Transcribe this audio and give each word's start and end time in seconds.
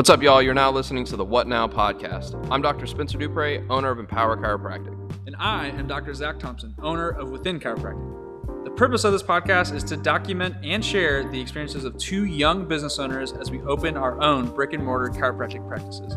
What's 0.00 0.08
up, 0.08 0.22
y'all? 0.22 0.40
You're 0.40 0.54
now 0.54 0.70
listening 0.70 1.04
to 1.04 1.16
the 1.18 1.26
What 1.26 1.46
Now 1.46 1.68
podcast. 1.68 2.48
I'm 2.50 2.62
Dr. 2.62 2.86
Spencer 2.86 3.18
Dupre, 3.18 3.62
owner 3.68 3.90
of 3.90 3.98
Empower 3.98 4.34
Chiropractic. 4.38 4.96
And 5.26 5.36
I 5.38 5.66
am 5.66 5.86
Dr. 5.86 6.14
Zach 6.14 6.38
Thompson, 6.38 6.74
owner 6.80 7.10
of 7.10 7.28
Within 7.28 7.60
Chiropractic. 7.60 8.64
The 8.64 8.70
purpose 8.70 9.04
of 9.04 9.12
this 9.12 9.22
podcast 9.22 9.74
is 9.74 9.84
to 9.84 9.98
document 9.98 10.54
and 10.62 10.82
share 10.82 11.30
the 11.30 11.38
experiences 11.38 11.84
of 11.84 11.98
two 11.98 12.24
young 12.24 12.66
business 12.66 12.98
owners 12.98 13.32
as 13.32 13.50
we 13.50 13.60
open 13.60 13.98
our 13.98 14.18
own 14.22 14.46
brick 14.54 14.72
and 14.72 14.82
mortar 14.82 15.12
chiropractic 15.12 15.68
practices. 15.68 16.14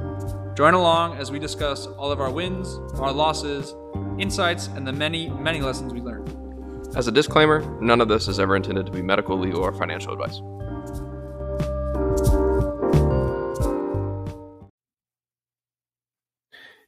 Join 0.56 0.76
along 0.76 1.18
as 1.18 1.30
we 1.30 1.38
discuss 1.38 1.86
all 1.86 2.10
of 2.10 2.22
our 2.22 2.32
wins, 2.32 2.80
our 3.02 3.12
losses, 3.12 3.76
insights, 4.18 4.68
and 4.68 4.88
the 4.88 4.94
many, 4.94 5.30
many 5.30 5.60
lessons 5.60 5.92
we 5.92 6.00
learned. 6.00 6.34
As 6.96 7.10
a 7.10 7.12
disclaimer, 7.12 7.60
none 7.82 8.00
of 8.00 8.08
this 8.08 8.30
is 8.30 8.40
ever 8.40 8.56
intended 8.56 8.86
to 8.86 8.94
be 8.94 9.02
medical, 9.02 9.38
legal, 9.38 9.60
or 9.60 9.74
financial 9.74 10.14
advice. 10.14 10.40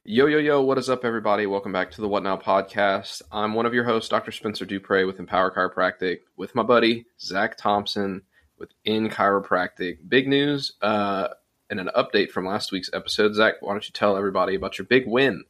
Yo, 0.08 0.26
yo, 0.26 0.38
yo, 0.38 0.62
what 0.62 0.78
is 0.78 0.88
up, 0.88 1.04
everybody? 1.04 1.46
Welcome 1.46 1.72
back 1.72 1.90
to 1.90 2.00
the 2.00 2.06
What 2.06 2.22
Now 2.22 2.36
podcast. 2.36 3.22
I'm 3.32 3.54
one 3.54 3.66
of 3.66 3.74
your 3.74 3.82
hosts, 3.82 4.08
Dr. 4.08 4.30
Spencer 4.30 4.64
Dupre 4.64 5.04
with 5.04 5.18
Empower 5.18 5.50
Chiropractic, 5.50 6.18
with 6.36 6.54
my 6.54 6.62
buddy, 6.62 7.06
Zach 7.18 7.56
Thompson 7.56 8.22
with 8.56 8.70
In 8.84 9.08
Chiropractic. 9.08 9.98
Big 10.08 10.28
news 10.28 10.74
uh, 10.80 11.26
and 11.70 11.80
an 11.80 11.90
update 11.96 12.30
from 12.30 12.46
last 12.46 12.70
week's 12.70 12.88
episode. 12.92 13.34
Zach, 13.34 13.54
why 13.58 13.72
don't 13.72 13.84
you 13.84 13.92
tell 13.92 14.16
everybody 14.16 14.54
about 14.54 14.78
your 14.78 14.84
big 14.84 15.08
win? 15.08 15.42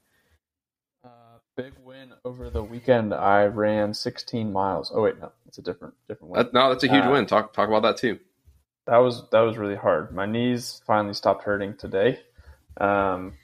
Uh, 1.04 1.08
big 1.54 1.74
win 1.84 2.14
over 2.24 2.48
the 2.48 2.62
weekend. 2.62 3.12
I 3.12 3.44
ran 3.44 3.92
16 3.92 4.50
miles. 4.50 4.90
Oh 4.94 5.02
wait, 5.02 5.20
no, 5.20 5.32
it's 5.46 5.58
a 5.58 5.62
different 5.62 5.92
different 6.08 6.32
win. 6.32 6.42
That, 6.42 6.54
no, 6.54 6.70
that's 6.70 6.82
a 6.82 6.88
huge 6.88 7.04
Uh, 7.04 7.10
win. 7.10 7.26
Talk 7.26 7.52
talk 7.52 7.68
about 7.68 7.82
that 7.82 7.98
too. 7.98 8.18
That 8.86 8.98
was 8.98 9.28
that 9.32 9.40
was 9.40 9.58
really 9.58 9.76
hard. 9.76 10.14
My 10.14 10.24
knees 10.24 10.80
finally 10.86 11.12
stopped 11.12 11.42
hurting 11.42 11.76
today. 11.76 12.20
Um, 12.78 13.34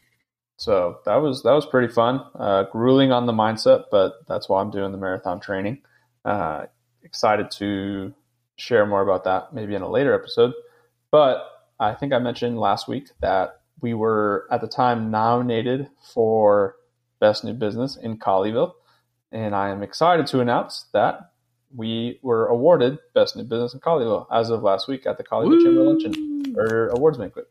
so 0.56 0.98
that 1.05 1.17
was 1.17 1.42
that 1.42 1.53
was 1.53 1.67
pretty 1.67 1.92
fun. 1.92 2.20
Uh, 2.34 2.64
grueling 2.64 3.12
on 3.12 3.27
the 3.27 3.33
mindset, 3.33 3.84
but 3.91 4.14
that's 4.28 4.48
why 4.48 4.61
I'm 4.61 4.70
doing 4.70 4.92
the 4.92 4.98
marathon 4.98 5.41
training. 5.41 5.83
Uh, 6.25 6.67
excited 7.03 7.50
to 7.53 8.14
share 8.56 8.86
more 8.86 9.03
about 9.03 9.25
that 9.25 9.53
maybe 9.53 9.75
in 9.75 9.83
a 9.83 9.91
later 9.91 10.14
episode. 10.14 10.53
But 11.11 11.45
I 11.80 11.95
think 11.95 12.12
I 12.12 12.19
mentioned 12.19 12.58
last 12.58 12.86
week 12.86 13.08
that 13.20 13.61
we 13.80 13.95
were 13.95 14.47
at 14.50 14.61
the 14.61 14.69
time 14.69 15.11
nominated 15.11 15.89
for 16.14 16.77
Best 17.19 17.45
New 17.45 17.55
Business 17.55 17.97
in 17.97 18.19
Colleyville, 18.19 18.73
and 19.33 19.55
I 19.55 19.70
am 19.70 19.83
excited 19.83 20.27
to 20.28 20.41
announce 20.41 20.86
that 20.92 21.33
we 21.75 22.19
were 22.23 22.47
awarded 22.47 22.98
Best 23.14 23.36
New 23.36 23.45
Business 23.45 23.75
in 23.75 23.80
Colleyville 23.80 24.27
as 24.30 24.50
of 24.50 24.62
last 24.62 24.89
week 24.89 25.06
at 25.06 25.19
the 25.19 25.25
Colleyville 25.25 25.62
Chamber 25.62 25.83
Luncheon 25.83 26.55
or 26.56 26.89
Awards 26.89 27.19
Banquet. 27.19 27.47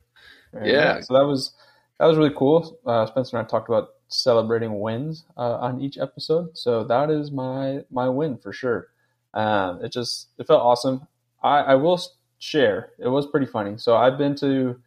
And, 0.54 0.66
Yeah. 0.66 1.02
So 1.02 1.14
that 1.14 1.26
was 1.26 1.54
that 2.02 2.08
was 2.08 2.18
really 2.18 2.34
cool. 2.36 2.80
Uh, 2.84 3.06
Spencer 3.06 3.38
and 3.38 3.46
I 3.46 3.48
talked 3.48 3.70
about 3.70 3.90
celebrating 4.08 4.80
wins 4.80 5.24
uh, 5.38 5.58
on 5.58 5.80
each 5.82 6.00
episode. 6.00 6.58
So 6.58 6.84
that 6.86 7.12
is 7.12 7.30
my 7.32 7.82
my 7.92 8.10
win 8.10 8.40
for 8.40 8.52
sure. 8.52 8.88
Um, 9.36 9.86
it 9.86 9.92
just 9.92 10.30
it 10.40 10.48
felt 10.48 10.64
awesome. 10.64 11.08
I, 11.44 11.60
I 11.60 11.76
will 11.76 12.02
share. 12.40 12.90
It 12.98 13.10
was 13.10 13.28
pretty 13.28 13.46
funny. 13.46 13.78
So 13.78 13.96
I've 13.96 14.18
been 14.18 14.34
to 14.38 14.82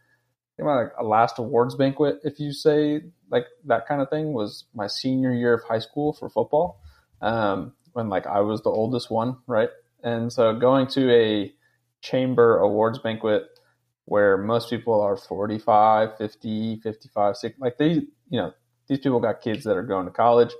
my 0.58 0.74
like 0.74 0.92
a 0.98 1.04
last 1.04 1.38
awards 1.38 1.76
banquet, 1.76 2.18
if 2.24 2.40
you 2.40 2.52
say 2.52 3.02
like 3.30 3.46
that 3.66 3.86
kind 3.86 4.02
of 4.02 4.10
thing, 4.10 4.32
was 4.32 4.64
my 4.74 4.88
senior 4.88 5.32
year 5.32 5.54
of 5.54 5.62
high 5.62 5.78
school 5.78 6.14
for 6.14 6.28
football. 6.28 6.80
Um, 7.22 7.74
when 7.92 8.08
like 8.08 8.26
I 8.26 8.40
was 8.40 8.62
the 8.62 8.70
oldest 8.70 9.08
one, 9.08 9.36
right? 9.46 9.70
And 10.02 10.32
so 10.32 10.52
going 10.52 10.88
to 10.88 11.14
a 11.14 11.54
chamber 12.00 12.58
awards 12.58 12.98
banquet 12.98 13.53
where 14.06 14.36
most 14.36 14.70
people 14.70 15.00
are 15.00 15.16
45, 15.16 16.16
50, 16.18 16.80
55, 16.82 17.36
60, 17.36 17.58
like 17.60 17.78
they, 17.78 17.88
you 17.88 18.06
know, 18.30 18.52
these 18.86 18.98
people 18.98 19.20
got 19.20 19.40
kids 19.40 19.64
that 19.64 19.76
are 19.76 19.82
going 19.82 20.04
to 20.06 20.12
college 20.12 20.52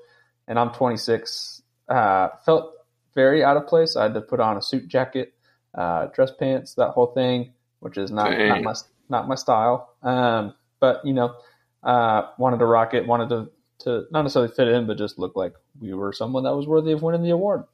and 0.49 0.59
I'm 0.59 0.71
26, 0.71 1.63
uh, 1.89 2.29
felt 2.45 2.73
very 3.15 3.45
out 3.45 3.57
of 3.57 3.67
place. 3.67 3.97
I 3.97 4.05
had 4.05 4.15
to 4.15 4.21
put 4.21 4.41
on 4.41 4.57
a 4.57 4.63
suit 4.63 4.89
jacket, 4.89 5.35
uh, 5.75 6.07
dress 6.07 6.31
pants, 6.39 6.75
that 6.75 6.91
whole 6.91 7.13
thing, 7.13 7.53
which 7.81 7.99
is 7.99 8.11
not, 8.11 8.39
not 8.39 8.63
my, 8.63 8.75
not 9.09 9.29
my 9.29 9.35
style. 9.35 9.95
Um, 10.03 10.55
but 10.81 11.05
you 11.05 11.13
know, 11.13 11.35
uh, 11.83 12.29
wanted 12.39 12.59
to 12.59 12.67
rock 12.67 12.95
it, 12.95 13.07
wanted 13.07 13.29
to, 13.29 13.51
to 13.81 14.07
not 14.11 14.23
necessarily 14.23 14.53
fit 14.53 14.69
in, 14.69 14.87
but 14.87 14.97
just 14.97 15.19
look 15.19 15.37
like 15.37 15.53
we 15.81 15.93
were 15.93 16.13
someone 16.13 16.45
that 16.45 16.55
was 16.55 16.67
worthy 16.67 16.93
of 16.93 17.03
winning 17.03 17.23
the 17.23 17.31
award. 17.31 17.65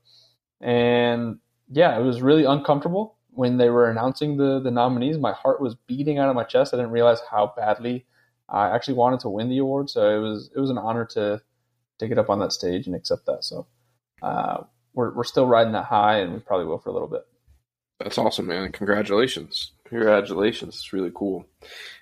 And 0.61 1.39
yeah, 1.71 1.97
it 1.99 2.03
was 2.03 2.21
really 2.21 2.45
uncomfortable 2.45 3.17
when 3.33 3.57
they 3.57 3.71
were 3.71 3.91
announcing 3.91 4.37
the 4.37 4.61
the 4.61 4.71
nominees. 4.71 5.19
My 5.19 5.33
heart 5.33 5.61
was 5.61 5.75
beating 5.87 6.19
out 6.19 6.29
of 6.29 6.35
my 6.35 6.45
chest. 6.45 6.75
I 6.75 6.77
didn't 6.77 6.93
realize 6.93 7.21
how 7.31 7.53
badly 7.57 8.07
I 8.49 8.71
actually 8.71 8.95
wanted 8.95 9.21
to 9.21 9.29
win 9.29 9.49
the 9.49 9.59
award. 9.59 9.91
So 9.91 10.17
it 10.17 10.21
was 10.21 10.51
it 10.55 10.61
was 10.61 10.71
an 10.71 10.79
honor 10.79 11.05
to 11.07 11.41
to 11.99 12.09
get 12.09 12.19
up 12.19 12.31
on 12.31 12.39
that 12.41 12.53
stage 12.53 12.87
and 12.87 12.97
accept 12.97 13.27
that. 13.27 13.45
So 13.45 13.67
uh, 14.23 14.65
we're 14.95 15.13
we're 15.15 15.25
still 15.25 15.47
riding 15.47 15.73
that 15.73 15.85
high, 15.85 16.19
and 16.19 16.33
we 16.35 16.41
probably 16.41 16.67
will 16.67 16.79
for 16.79 16.91
a 16.91 16.93
little 16.93 17.09
bit. 17.09 17.27
That's 17.99 18.19
awesome, 18.19 18.47
man. 18.47 18.73
Congratulations. 18.73 19.73
Congratulations. 19.85 20.77
It's 20.77 20.93
really 20.93 21.13
cool. 21.15 21.47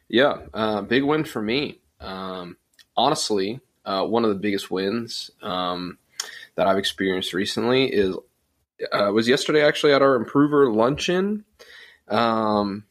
Yeah, 0.08 0.38
uh, 0.54 0.82
big 0.82 1.02
win 1.02 1.24
for 1.24 1.42
me. 1.42 1.80
Um, 2.00 2.56
honestly, 2.96 3.60
uh, 3.84 4.04
one 4.04 4.24
of 4.24 4.30
the 4.30 4.36
biggest 4.36 4.70
wins 4.70 5.30
um, 5.42 5.98
that 6.54 6.66
I've 6.66 6.78
experienced 6.78 7.32
recently 7.32 7.86
is 7.86 8.14
uh, 8.92 9.10
was 9.12 9.28
yesterday 9.28 9.62
actually 9.66 9.92
at 9.92 10.02
our 10.02 10.14
improver 10.16 10.70
luncheon. 10.70 11.44
Um, 12.08 12.84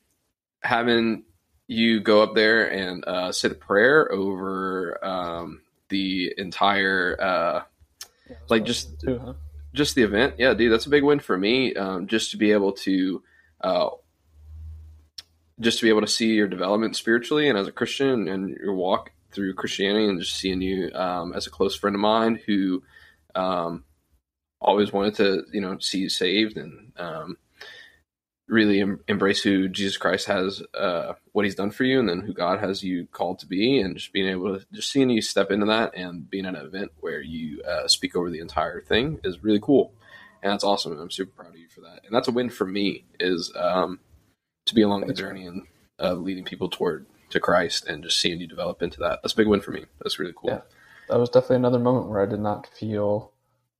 having 0.61 1.23
you 1.67 1.99
go 1.99 2.23
up 2.23 2.35
there 2.35 2.71
and 2.71 3.03
uh, 3.07 3.31
say 3.31 3.47
the 3.49 3.55
prayer 3.55 4.11
over 4.11 5.03
um, 5.03 5.61
the 5.89 6.33
entire 6.37 7.17
uh, 7.19 7.61
Like, 8.49 8.65
just- 8.65 8.99
Too, 9.01 9.19
huh? 9.19 9.33
just 9.73 9.95
the 9.95 10.03
event. 10.03 10.35
Yeah, 10.37 10.53
dude, 10.53 10.71
that's 10.71 10.85
a 10.85 10.89
big 10.89 11.03
win 11.03 11.19
for 11.19 11.37
me. 11.37 11.73
Um, 11.75 12.07
just 12.07 12.31
to 12.31 12.37
be 12.37 12.51
able 12.51 12.71
to, 12.73 13.21
uh, 13.61 13.89
just 15.59 15.79
to 15.79 15.85
be 15.85 15.89
able 15.89 16.01
to 16.01 16.07
see 16.07 16.33
your 16.33 16.47
development 16.47 16.95
spiritually 16.95 17.47
and 17.49 17.57
as 17.57 17.67
a 17.67 17.71
Christian 17.71 18.27
and 18.27 18.49
your 18.49 18.73
walk 18.73 19.11
through 19.31 19.53
Christianity 19.55 20.05
and 20.07 20.19
just 20.19 20.35
seeing 20.35 20.61
you 20.61 20.91
um, 20.93 21.33
as 21.33 21.47
a 21.47 21.49
close 21.51 21.75
friend 21.75 21.95
of 21.95 21.99
mine 21.99 22.39
who 22.45 22.81
um, 23.35 23.83
always 24.59 24.91
wanted 24.91 25.16
to, 25.16 25.44
you 25.51 25.62
know, 25.62 25.78
see 25.79 26.00
you 26.00 26.09
saved 26.09 26.57
and 26.57 26.91
um, 26.97 27.38
really 28.47 28.81
em- 28.81 29.03
embrace 29.07 29.41
who 29.41 29.68
Jesus 29.68 29.97
Christ 29.97 30.28
has, 30.28 30.63
uh, 30.73 31.13
what 31.34 31.45
He's 31.45 31.56
done 31.56 31.72
for 31.72 31.84
you, 31.84 32.00
and 32.00 32.09
then 32.09 32.22
who 32.22 32.34
God 32.34 32.59
has 32.59 32.84
you 32.84 33.07
called 33.07 33.40
to 33.40 33.45
be, 33.45 33.79
and 33.79 33.95
just 33.95 34.13
being 34.13 34.28
able 34.28 34.57
to 34.57 34.66
just 34.73 34.91
seeing 34.91 35.09
you 35.09 35.22
step 35.22 35.51
into 35.51 35.66
that 35.68 35.95
and 35.95 36.29
being 36.29 36.45
at 36.45 36.56
an 36.56 36.66
event 36.66 36.91
where 37.00 37.22
you 37.22 37.62
uh, 37.63 37.88
speak 37.88 38.16
over 38.16 38.29
the 38.29 38.40
entire 38.40 38.81
thing 38.81 39.19
is 39.23 39.44
really 39.44 39.59
cool, 39.62 39.94
and 40.41 40.51
that's 40.51 40.63
awesome. 40.63 40.91
And 40.91 41.01
I'm 41.01 41.12
super 41.12 41.31
proud 41.31 41.53
of 41.53 41.59
you 41.59 41.68
for 41.69 41.81
that, 41.81 42.01
and 42.06 42.13
that's 42.13 42.28
a 42.28 42.31
win 42.31 42.50
for 42.50 42.66
me 42.66 43.06
is 43.19 43.51
um, 43.56 44.00
to 44.66 44.75
be 44.75 44.81
along 44.81 45.07
the 45.07 45.13
journey 45.13 45.45
and 45.45 45.63
uh, 46.00 46.13
leading 46.13 46.44
people 46.44 46.69
toward 46.69 47.06
to 47.29 47.39
Christ 47.39 47.85
and 47.88 48.03
just 48.03 48.19
seeing 48.19 48.39
you 48.39 48.47
develop 48.47 48.81
into 48.81 49.00
that. 49.01 49.19
That's 49.22 49.34
a 49.34 49.38
big 49.38 49.47
win 49.47 49.62
for 49.62 49.72
me. 49.72 49.85
That's 50.01 50.19
really 50.19 50.34
cool. 50.35 50.51
Yeah. 50.51 50.62
That 51.09 51.19
was 51.19 51.29
definitely 51.29 51.57
another 51.57 51.79
moment 51.79 52.09
where 52.09 52.22
I 52.22 52.25
did 52.25 52.39
not 52.39 52.68
feel 52.68 53.31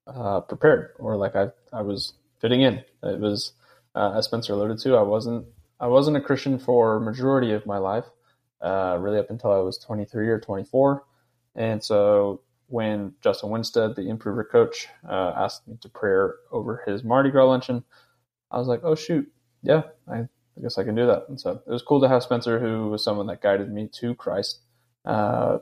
uh, 0.07 0.41
prepared 0.41 0.91
or 1.00 1.16
like 1.18 1.35
I 1.35 1.50
I 1.73 1.81
was 1.81 2.13
fitting 2.40 2.62
in. 2.62 2.84
It 3.03 3.19
was 3.19 3.53
uh, 3.95 4.13
as 4.18 4.25
Spencer 4.25 4.53
alluded 4.53 4.79
to. 4.79 4.95
I 4.95 5.01
wasn't 5.01 5.45
I 5.79 5.88
wasn't 5.88 6.18
a 6.18 6.22
Christian 6.22 6.59
for 6.59 7.00
majority 7.00 7.51
of 7.53 7.66
my 7.66 7.78
life, 7.78 8.06
uh, 8.62 8.97
really 9.00 9.19
up 9.19 9.29
until 9.29 9.51
I 9.51 9.59
was 9.59 9.78
23 9.78 10.29
or 10.29 10.40
24. 10.40 11.03
And 11.56 11.84
so 11.84 12.41
when 12.67 13.13
Justin 13.22 13.50
Winstead, 13.50 13.96
the 13.96 14.09
improver 14.09 14.44
coach, 14.44 14.88
uh, 15.07 15.34
asked 15.35 15.67
me 15.67 15.78
to 15.81 15.90
prayer 15.90 16.35
over 16.51 16.84
his 16.85 17.03
Mardi 17.03 17.29
Gras 17.29 17.46
luncheon, 17.46 17.84
I 18.52 18.58
was 18.58 18.67
like, 18.67 18.82
oh 18.84 18.96
shoot, 18.96 19.32
yeah, 19.61 19.84
I, 20.08 20.20
I 20.20 20.61
guess 20.61 20.78
I 20.78 20.84
can 20.84 20.96
do 20.96 21.08
that. 21.08 21.26
And 21.29 21.40
so 21.40 21.61
it 21.66 21.72
was 21.72 21.82
cool 21.84 22.02
to 22.02 22.08
have 22.08 22.23
Spencer, 22.23 22.59
who 22.59 22.90
was 22.90 23.03
someone 23.03 23.28
that 23.28 23.41
guided 23.41 23.72
me 23.72 23.90
to 23.99 24.16
Christ. 24.16 24.59
Uh, 25.05 25.59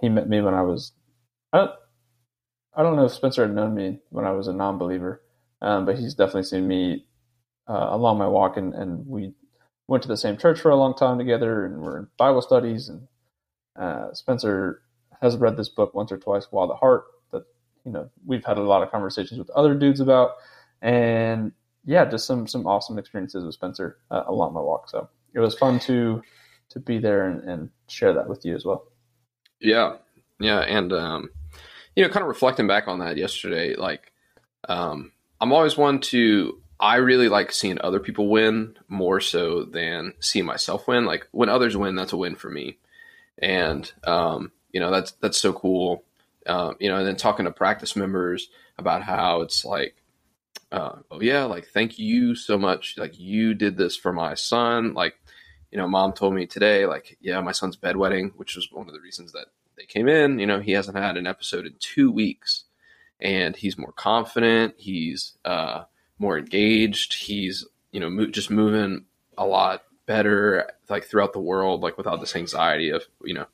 he 0.00 0.08
met 0.08 0.28
me 0.28 0.40
when 0.40 0.54
I 0.54 0.62
was, 0.62 0.92
I 1.52 1.58
don't, 1.58 1.72
I 2.74 2.82
don't 2.82 2.96
know 2.96 3.04
if 3.04 3.12
Spencer 3.12 3.42
had 3.42 3.54
known 3.54 3.74
me 3.74 4.00
when 4.10 4.24
I 4.24 4.30
was 4.32 4.48
a 4.48 4.52
non-believer, 4.52 5.22
um, 5.60 5.84
but 5.84 5.98
he's 5.98 6.14
definitely 6.14 6.44
seen 6.44 6.66
me 6.66 7.04
uh, 7.68 7.88
along 7.90 8.18
my 8.18 8.26
walk, 8.26 8.56
and, 8.56 8.74
and 8.74 9.06
we 9.06 9.32
went 9.88 10.02
to 10.02 10.08
the 10.08 10.16
same 10.16 10.36
church 10.36 10.60
for 10.60 10.70
a 10.70 10.76
long 10.76 10.94
time 10.94 11.18
together, 11.18 11.64
and 11.66 11.80
we're 11.82 11.98
in 11.98 12.08
Bible 12.16 12.42
studies. 12.42 12.88
And 12.88 13.06
uh, 13.76 14.12
Spencer 14.14 14.82
has 15.20 15.36
read 15.36 15.56
this 15.56 15.68
book 15.68 15.94
once 15.94 16.10
or 16.10 16.18
twice, 16.18 16.50
Wild 16.50 16.70
at 16.70 16.78
Heart, 16.78 17.04
that 17.32 17.44
you 17.84 17.92
know 17.92 18.10
we've 18.24 18.44
had 18.44 18.58
a 18.58 18.62
lot 18.62 18.82
of 18.82 18.90
conversations 18.90 19.38
with 19.38 19.50
other 19.50 19.74
dudes 19.74 20.00
about, 20.00 20.32
and 20.80 21.52
yeah, 21.84 22.04
just 22.04 22.26
some 22.26 22.46
some 22.46 22.66
awesome 22.66 22.98
experiences 22.98 23.44
with 23.44 23.54
Spencer 23.54 23.98
uh, 24.10 24.24
along 24.26 24.54
my 24.54 24.60
walk. 24.60 24.88
So 24.88 25.08
it 25.34 25.40
was 25.40 25.54
fun 25.54 25.78
to 25.80 26.22
to 26.70 26.80
be 26.80 26.98
there 26.98 27.28
and, 27.28 27.48
and 27.48 27.70
share 27.88 28.14
that 28.14 28.28
with 28.28 28.44
you 28.44 28.54
as 28.54 28.64
well. 28.64 28.86
Yeah, 29.60 29.96
yeah, 30.40 30.60
and 30.60 30.92
um, 30.92 31.30
you 31.96 32.02
know, 32.02 32.08
kind 32.08 32.22
of 32.22 32.28
reflecting 32.28 32.66
back 32.66 32.88
on 32.88 33.00
that 33.00 33.16
yesterday, 33.16 33.74
like 33.74 34.12
um, 34.68 35.12
I'm 35.40 35.52
always 35.52 35.76
one 35.76 36.00
to 36.00 36.60
I 36.82 36.96
really 36.96 37.28
like 37.28 37.52
seeing 37.52 37.80
other 37.80 38.00
people 38.00 38.28
win 38.28 38.76
more 38.88 39.20
so 39.20 39.62
than 39.62 40.14
seeing 40.18 40.44
myself 40.44 40.88
win. 40.88 41.04
Like 41.04 41.28
when 41.30 41.48
others 41.48 41.76
win, 41.76 41.94
that's 41.94 42.12
a 42.12 42.16
win 42.16 42.34
for 42.34 42.50
me, 42.50 42.78
and 43.38 43.90
um, 44.04 44.52
you 44.72 44.80
know 44.80 44.90
that's 44.90 45.12
that's 45.12 45.38
so 45.38 45.52
cool. 45.52 46.04
Um, 46.46 46.76
you 46.80 46.88
know, 46.88 46.96
and 46.96 47.06
then 47.06 47.16
talking 47.16 47.44
to 47.44 47.52
practice 47.52 47.94
members 47.94 48.48
about 48.78 49.04
how 49.04 49.42
it's 49.42 49.64
like, 49.64 49.94
uh, 50.72 50.96
oh 51.10 51.20
yeah, 51.20 51.44
like 51.44 51.66
thank 51.66 52.00
you 52.00 52.34
so 52.34 52.58
much. 52.58 52.96
Like 52.98 53.18
you 53.18 53.54
did 53.54 53.76
this 53.76 53.96
for 53.96 54.12
my 54.12 54.34
son. 54.34 54.92
Like, 54.94 55.14
you 55.70 55.78
know, 55.78 55.86
mom 55.86 56.12
told 56.12 56.34
me 56.34 56.46
today, 56.46 56.86
like, 56.86 57.16
yeah, 57.20 57.40
my 57.40 57.52
son's 57.52 57.76
bedwetting, 57.76 58.32
which 58.36 58.56
was 58.56 58.72
one 58.72 58.88
of 58.88 58.92
the 58.92 59.00
reasons 59.00 59.30
that 59.32 59.46
they 59.82 59.86
came 59.86 60.08
in. 60.08 60.38
You 60.38 60.46
know, 60.46 60.60
he 60.60 60.72
hasn't 60.72 60.96
had 60.96 61.16
an 61.16 61.26
episode 61.26 61.66
in 61.66 61.74
two 61.80 62.10
weeks, 62.10 62.64
and 63.20 63.56
he's 63.56 63.76
more 63.76 63.92
confident. 63.92 64.74
He's 64.78 65.32
uh, 65.44 65.84
more 66.18 66.38
engaged. 66.38 67.24
He's 67.24 67.66
you 67.90 68.00
know 68.00 68.08
mo- 68.08 68.26
just 68.26 68.50
moving 68.50 69.06
a 69.36 69.44
lot 69.44 69.82
better, 70.06 70.70
like 70.88 71.04
throughout 71.04 71.32
the 71.32 71.40
world, 71.40 71.80
like 71.80 71.98
without 71.98 72.20
this 72.20 72.36
anxiety 72.36 72.90
of 72.90 73.04
you 73.24 73.34
know 73.34 73.46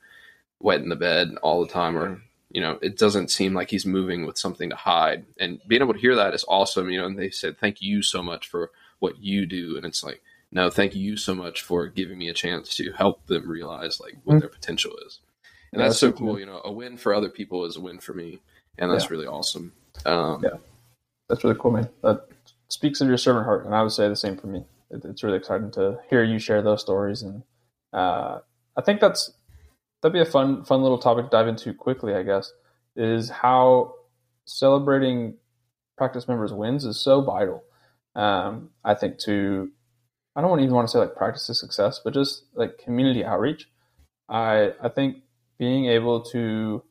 wet 0.60 0.82
in 0.82 0.90
the 0.90 0.96
bed 0.96 1.34
all 1.42 1.64
the 1.64 1.72
time 1.72 1.96
or 1.96 2.20
you 2.50 2.60
know 2.60 2.78
it 2.82 2.98
doesn't 2.98 3.30
seem 3.30 3.54
like 3.54 3.70
he's 3.70 3.86
moving 3.86 4.26
with 4.26 4.36
something 4.36 4.70
to 4.70 4.74
hide 4.74 5.24
and 5.38 5.60
being 5.68 5.82
able 5.82 5.94
to 5.94 6.00
hear 6.00 6.16
that 6.16 6.34
is 6.34 6.44
awesome 6.48 6.90
you 6.90 6.98
know 6.98 7.06
and 7.06 7.16
they 7.16 7.30
said 7.30 7.56
thank 7.58 7.80
you 7.80 8.02
so 8.02 8.24
much 8.24 8.48
for 8.48 8.72
what 8.98 9.22
you 9.22 9.46
do 9.46 9.76
and 9.76 9.86
it's 9.86 10.02
like 10.02 10.20
no 10.50 10.68
thank 10.68 10.96
you 10.96 11.16
so 11.16 11.32
much 11.32 11.62
for 11.62 11.86
giving 11.86 12.18
me 12.18 12.28
a 12.28 12.34
chance 12.34 12.74
to 12.74 12.90
help 12.90 13.24
them 13.28 13.48
realize 13.48 14.00
like 14.00 14.16
what 14.24 14.32
mm-hmm. 14.34 14.40
their 14.40 14.48
potential 14.48 14.90
is 15.06 15.20
and 15.72 15.80
that's, 15.80 16.00
that's 16.00 16.00
so 16.00 16.12
cool 16.12 16.38
you 16.38 16.46
know 16.46 16.60
a 16.64 16.72
win 16.72 16.96
for 16.96 17.14
other 17.14 17.28
people 17.28 17.64
is 17.64 17.76
a 17.76 17.80
win 17.80 17.98
for 17.98 18.14
me 18.14 18.40
and 18.78 18.90
that's 18.90 19.04
yeah. 19.04 19.10
really 19.10 19.26
awesome 19.26 19.72
um, 20.06 20.42
yeah 20.42 20.58
that's 21.28 21.44
really 21.44 21.56
cool 21.58 21.70
man 21.70 21.88
that 22.02 22.26
speaks 22.68 23.00
of 23.00 23.08
your 23.08 23.16
servant 23.16 23.44
heart 23.44 23.64
and 23.64 23.74
i 23.74 23.82
would 23.82 23.92
say 23.92 24.08
the 24.08 24.16
same 24.16 24.36
for 24.36 24.46
me 24.46 24.64
it, 24.90 25.04
it's 25.04 25.22
really 25.22 25.36
exciting 25.36 25.70
to 25.70 25.98
hear 26.08 26.22
you 26.22 26.38
share 26.38 26.62
those 26.62 26.80
stories 26.80 27.22
and 27.22 27.42
uh, 27.92 28.38
i 28.76 28.80
think 28.82 29.00
that's 29.00 29.32
that'd 30.02 30.12
be 30.12 30.20
a 30.20 30.24
fun 30.24 30.64
fun 30.64 30.82
little 30.82 30.98
topic 30.98 31.26
to 31.26 31.30
dive 31.30 31.48
into 31.48 31.74
quickly, 31.74 32.14
I 32.14 32.22
guess, 32.22 32.52
is 32.96 33.28
how 33.28 33.94
celebrating 34.44 35.34
practice 35.96 36.28
members' 36.28 36.52
wins 36.52 36.84
is 36.84 36.98
so 36.98 37.20
vital. 37.22 37.64
Um, 38.14 38.70
I 38.84 38.94
think 38.94 39.18
to 39.20 39.70
I 40.36 40.40
don't 40.40 40.60
even 40.60 40.74
want 40.74 40.88
to 40.88 40.92
say 40.92 40.98
like 40.98 41.16
practice 41.16 41.46
to 41.46 41.54
success, 41.54 42.00
but 42.02 42.14
just 42.14 42.44
like 42.54 42.78
community 42.78 43.24
outreach. 43.24 43.68
I 44.28 44.72
I 44.82 44.88
think 44.88 45.18
being 45.58 45.86
able 45.86 46.22
to 46.22 46.82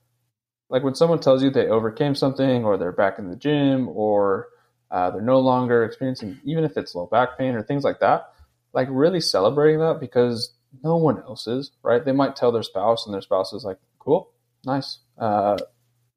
like 0.70 0.84
when 0.84 0.96
someone 0.96 1.20
tells 1.20 1.42
you 1.42 1.50
they 1.50 1.68
overcame 1.68 2.16
something 2.16 2.66
or 2.66 2.78
they're 2.78 2.92
back 2.92 3.20
in 3.20 3.30
the 3.30 3.36
gym 3.36 3.88
or 3.90 4.50
uh, 4.92 5.12
they're 5.12 5.22
no 5.22 5.40
longer 5.40 5.84
experiencing 5.84 6.40
even 6.44 6.64
if 6.64 6.78
it's 6.78 6.96
low 6.96 7.06
back 7.06 7.38
pain 7.38 7.56
or 7.56 7.64
things 7.64 7.84
like 7.84 8.00
that 8.00 8.30
like 8.74 8.88
really 8.92 9.20
celebrating 9.20 9.80
that 9.80 10.00
because 10.00 10.54
no 10.84 10.98
one 10.98 11.18
else 11.20 11.48
is, 11.48 11.72
right? 11.84 12.04
They 12.04 12.12
might 12.12 12.36
tell 12.36 12.52
their 12.52 12.64
spouse, 12.64 13.06
and 13.06 13.14
their 13.14 13.22
spouse 13.22 13.54
is 13.54 13.64
like, 13.64 13.80
"Cool, 14.00 14.30
nice, 14.66 15.00
uh, 15.18 15.58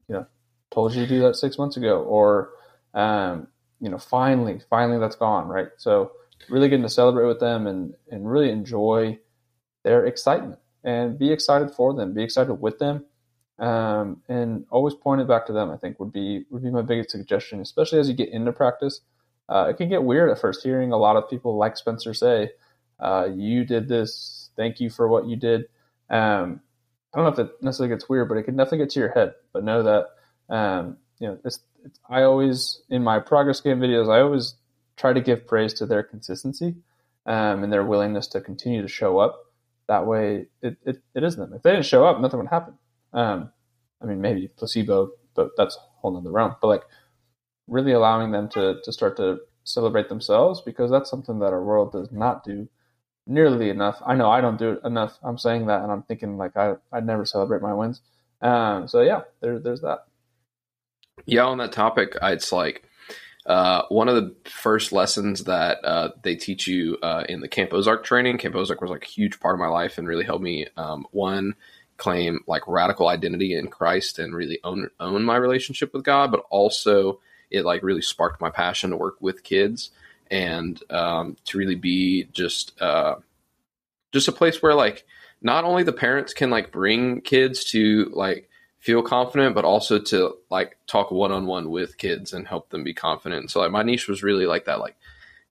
you 0.08 0.14
know, 0.14 0.26
told 0.70 0.94
you 0.94 1.02
to 1.02 1.08
do 1.08 1.20
that 1.22 1.36
six 1.36 1.58
months 1.58 1.76
ago," 1.76 2.02
or, 2.02 2.50
um, 2.94 3.48
you 3.80 3.88
know, 3.88 3.98
finally, 3.98 4.60
finally, 4.70 4.98
that's 4.98 5.16
gone, 5.16 5.48
right? 5.48 5.68
So, 5.78 6.12
really 6.48 6.68
getting 6.68 6.82
to 6.82 6.88
celebrate 6.88 7.26
with 7.26 7.40
them 7.40 7.66
and 7.66 7.94
and 8.10 8.30
really 8.30 8.50
enjoy 8.50 9.18
their 9.82 10.04
excitement 10.06 10.59
and 10.84 11.18
be 11.18 11.32
excited 11.32 11.70
for 11.72 11.94
them, 11.94 12.14
be 12.14 12.22
excited 12.22 12.54
with 12.54 12.78
them, 12.78 13.04
um, 13.58 14.22
and 14.28 14.64
always 14.70 14.94
point 14.94 15.20
it 15.20 15.28
back 15.28 15.46
to 15.46 15.52
them. 15.52 15.70
I 15.70 15.76
think 15.76 16.00
would 16.00 16.12
be 16.12 16.44
would 16.50 16.62
be 16.62 16.70
my 16.70 16.82
biggest 16.82 17.10
suggestion, 17.10 17.60
especially 17.60 17.98
as 17.98 18.08
you 18.08 18.14
get 18.14 18.30
into 18.30 18.52
practice. 18.52 19.00
Uh, 19.48 19.66
it 19.68 19.76
can 19.76 19.88
get 19.88 20.04
weird 20.04 20.30
at 20.30 20.40
first 20.40 20.62
hearing 20.62 20.92
a 20.92 20.96
lot 20.96 21.16
of 21.16 21.28
people 21.28 21.56
like 21.56 21.76
Spencer 21.76 22.14
say, 22.14 22.50
uh, 23.00 23.28
"You 23.34 23.64
did 23.64 23.88
this 23.88 24.40
thank 24.60 24.78
you 24.78 24.90
for 24.90 25.08
what 25.08 25.26
you 25.26 25.36
did. 25.36 25.62
Um, 26.10 26.60
I 27.12 27.18
don't 27.18 27.24
know 27.24 27.30
if 27.30 27.36
that 27.36 27.62
necessarily 27.62 27.94
gets 27.94 28.08
weird, 28.08 28.28
but 28.28 28.36
it 28.36 28.44
can 28.44 28.56
definitely 28.56 28.78
get 28.78 28.90
to 28.90 29.00
your 29.00 29.12
head. 29.12 29.34
But 29.52 29.64
know 29.64 29.82
that 29.82 30.54
um, 30.54 30.98
you 31.18 31.28
know 31.28 31.38
it's, 31.44 31.60
it's, 31.84 31.98
I 32.08 32.22
always 32.22 32.82
in 32.88 33.02
my 33.02 33.18
progress 33.18 33.60
game 33.60 33.80
videos 33.80 34.12
I 34.12 34.20
always 34.20 34.54
try 34.96 35.12
to 35.12 35.20
give 35.20 35.46
praise 35.46 35.72
to 35.74 35.86
their 35.86 36.02
consistency 36.02 36.74
um, 37.26 37.64
and 37.64 37.72
their 37.72 37.84
willingness 37.84 38.26
to 38.28 38.40
continue 38.40 38.82
to 38.82 38.88
show 38.88 39.18
up. 39.18 39.46
That 39.90 40.06
way, 40.06 40.46
it, 40.62 40.76
it, 40.86 41.02
it 41.16 41.24
is 41.24 41.34
them. 41.34 41.52
If 41.52 41.62
they 41.64 41.72
didn't 41.72 41.84
show 41.84 42.06
up, 42.06 42.20
nothing 42.20 42.38
would 42.38 42.48
happen. 42.48 42.74
Um, 43.12 43.50
I 44.00 44.06
mean, 44.06 44.20
maybe 44.20 44.48
placebo, 44.56 45.10
but 45.34 45.50
that's 45.56 45.76
a 45.76 45.80
whole 46.00 46.12
nother 46.12 46.30
realm. 46.30 46.54
But 46.62 46.68
like 46.68 46.84
really 47.66 47.90
allowing 47.90 48.30
them 48.30 48.48
to 48.50 48.76
to 48.84 48.92
start 48.92 49.16
to 49.16 49.40
celebrate 49.64 50.08
themselves 50.08 50.62
because 50.62 50.92
that's 50.92 51.10
something 51.10 51.40
that 51.40 51.52
our 51.52 51.64
world 51.64 51.90
does 51.90 52.12
not 52.12 52.44
do 52.44 52.68
nearly 53.26 53.68
enough. 53.68 54.00
I 54.06 54.14
know 54.14 54.30
I 54.30 54.40
don't 54.40 54.60
do 54.60 54.72
it 54.74 54.80
enough. 54.84 55.18
I'm 55.24 55.38
saying 55.38 55.66
that, 55.66 55.82
and 55.82 55.90
I'm 55.90 56.04
thinking 56.04 56.38
like 56.38 56.56
I 56.56 56.76
I'd 56.92 57.06
never 57.06 57.26
celebrate 57.26 57.60
my 57.60 57.74
wins. 57.74 58.00
Um, 58.40 58.86
so 58.86 59.02
yeah, 59.02 59.22
there, 59.40 59.58
there's 59.58 59.80
that. 59.80 60.06
Yeah, 61.26 61.46
on 61.46 61.58
that 61.58 61.72
topic, 61.72 62.16
it's 62.22 62.52
like 62.52 62.84
uh, 63.46 63.82
one 63.88 64.08
of 64.08 64.16
the 64.16 64.34
first 64.48 64.92
lessons 64.92 65.44
that 65.44 65.84
uh, 65.84 66.10
they 66.22 66.36
teach 66.36 66.66
you 66.66 66.98
uh, 67.02 67.24
in 67.28 67.40
the 67.40 67.48
Camp 67.48 67.72
Ozark 67.72 68.04
training. 68.04 68.38
Camp 68.38 68.54
Ozark 68.54 68.80
was 68.80 68.90
like 68.90 69.04
a 69.04 69.08
huge 69.08 69.40
part 69.40 69.54
of 69.54 69.60
my 69.60 69.68
life 69.68 69.98
and 69.98 70.06
really 70.06 70.24
helped 70.24 70.42
me 70.42 70.66
um, 70.76 71.06
one 71.10 71.54
claim 71.96 72.40
like 72.46 72.66
radical 72.66 73.08
identity 73.08 73.54
in 73.54 73.68
Christ 73.68 74.18
and 74.18 74.34
really 74.34 74.58
own 74.64 74.88
own 75.00 75.24
my 75.24 75.36
relationship 75.36 75.92
with 75.92 76.04
God, 76.04 76.30
but 76.30 76.44
also 76.50 77.20
it 77.50 77.64
like 77.64 77.82
really 77.82 78.02
sparked 78.02 78.40
my 78.40 78.50
passion 78.50 78.90
to 78.90 78.96
work 78.96 79.16
with 79.20 79.42
kids 79.42 79.90
and 80.30 80.80
um, 80.90 81.36
to 81.46 81.58
really 81.58 81.74
be 81.74 82.24
just 82.32 82.80
uh, 82.80 83.16
just 84.12 84.28
a 84.28 84.32
place 84.32 84.62
where 84.62 84.74
like 84.74 85.06
not 85.40 85.64
only 85.64 85.82
the 85.82 85.92
parents 85.92 86.34
can 86.34 86.50
like 86.50 86.70
bring 86.70 87.22
kids 87.22 87.64
to 87.64 88.10
like 88.12 88.49
feel 88.80 89.02
confident 89.02 89.54
but 89.54 89.64
also 89.64 89.98
to 89.98 90.36
like 90.50 90.76
talk 90.86 91.10
one-on-one 91.10 91.70
with 91.70 91.98
kids 91.98 92.32
and 92.32 92.46
help 92.46 92.68
them 92.70 92.82
be 92.82 92.94
confident 92.94 93.50
so 93.50 93.60
like 93.60 93.70
my 93.70 93.82
niche 93.82 94.08
was 94.08 94.22
really 94.22 94.46
like 94.46 94.64
that 94.64 94.80
like 94.80 94.96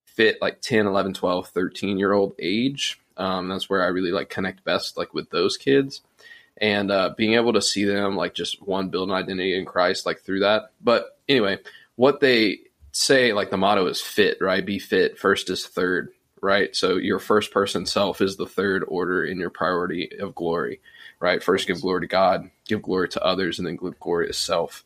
fit 0.05 0.41
like 0.41 0.61
10 0.61 0.85
11 0.85 1.13
12 1.13 1.47
13 1.47 1.97
year 1.97 2.13
old 2.13 2.33
age 2.39 2.99
um, 3.17 3.47
that's 3.47 3.69
where 3.69 3.83
i 3.83 3.87
really 3.87 4.11
like 4.11 4.29
connect 4.29 4.63
best 4.63 4.97
like 4.97 5.13
with 5.13 5.29
those 5.29 5.57
kids 5.57 6.01
and 6.61 6.91
uh, 6.91 7.13
being 7.15 7.35
able 7.35 7.53
to 7.53 7.61
see 7.61 7.85
them 7.85 8.15
like 8.17 8.33
just 8.33 8.61
one 8.61 8.89
build 8.89 9.09
an 9.09 9.15
identity 9.15 9.57
in 9.57 9.65
christ 9.65 10.05
like 10.05 10.21
through 10.21 10.41
that 10.41 10.71
but 10.81 11.17
anyway 11.27 11.57
what 11.95 12.19
they 12.19 12.59
say 12.91 13.33
like 13.33 13.49
the 13.49 13.57
motto 13.57 13.87
is 13.87 14.01
fit, 14.01 14.37
right? 14.41 14.65
Be 14.65 14.79
fit. 14.79 15.17
First 15.17 15.49
is 15.49 15.65
third, 15.65 16.11
right? 16.41 16.75
So 16.75 16.97
your 16.97 17.19
first 17.19 17.51
person 17.51 17.85
self 17.85 18.21
is 18.21 18.37
the 18.37 18.45
third 18.45 18.83
order 18.87 19.23
in 19.23 19.37
your 19.37 19.49
priority 19.49 20.11
of 20.19 20.35
glory, 20.35 20.81
right? 21.19 21.43
First 21.43 21.67
give 21.67 21.81
glory 21.81 22.01
to 22.01 22.07
God, 22.07 22.49
give 22.67 22.81
glory 22.81 23.09
to 23.09 23.23
others, 23.23 23.59
and 23.59 23.67
then 23.67 23.77
give 23.77 23.99
glory 23.99 24.27
to 24.27 24.33
self. 24.33 24.85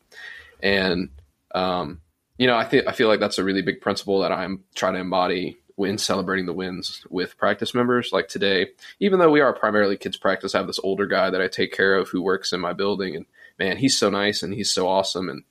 And 0.61 1.09
um, 1.53 2.01
you 2.37 2.47
know, 2.47 2.55
I 2.55 2.65
think 2.65 2.87
I 2.87 2.91
feel 2.91 3.07
like 3.07 3.19
that's 3.19 3.37
a 3.37 3.43
really 3.43 3.61
big 3.61 3.81
principle 3.81 4.19
that 4.19 4.31
I'm 4.31 4.63
trying 4.75 4.93
to 4.93 4.99
embody 4.99 5.57
when 5.75 5.97
celebrating 5.97 6.45
the 6.45 6.53
wins 6.53 7.05
with 7.09 7.37
practice 7.37 7.73
members. 7.73 8.11
Like 8.11 8.27
today, 8.27 8.67
even 8.99 9.19
though 9.19 9.31
we 9.31 9.41
are 9.41 9.53
primarily 9.53 9.97
kids 9.97 10.17
practice, 10.17 10.53
I 10.53 10.59
have 10.59 10.67
this 10.67 10.79
older 10.83 11.05
guy 11.05 11.29
that 11.29 11.41
I 11.41 11.47
take 11.47 11.73
care 11.73 11.95
of 11.95 12.09
who 12.09 12.21
works 12.21 12.53
in 12.53 12.59
my 12.59 12.73
building, 12.73 13.15
and 13.15 13.25
man, 13.59 13.77
he's 13.77 13.97
so 13.97 14.09
nice 14.09 14.43
and 14.43 14.53
he's 14.53 14.71
so 14.71 14.87
awesome 14.87 15.29
and 15.29 15.43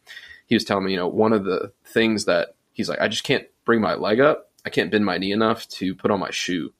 he 0.46 0.54
was 0.54 0.64
telling 0.64 0.84
me, 0.84 0.92
you 0.92 0.98
know, 0.98 1.08
one 1.08 1.32
of 1.32 1.44
the 1.44 1.72
things 1.84 2.26
that 2.26 2.54
he's 2.72 2.88
like, 2.88 3.00
I 3.00 3.08
just 3.08 3.24
can't 3.24 3.46
bring 3.64 3.80
my 3.80 3.94
leg 3.94 4.20
up. 4.20 4.50
I 4.64 4.70
can't 4.70 4.90
bend 4.90 5.04
my 5.04 5.18
knee 5.18 5.32
enough 5.32 5.68
to 5.68 5.94
put 5.94 6.10
on 6.10 6.20
my 6.20 6.30
shoe. 6.30 6.72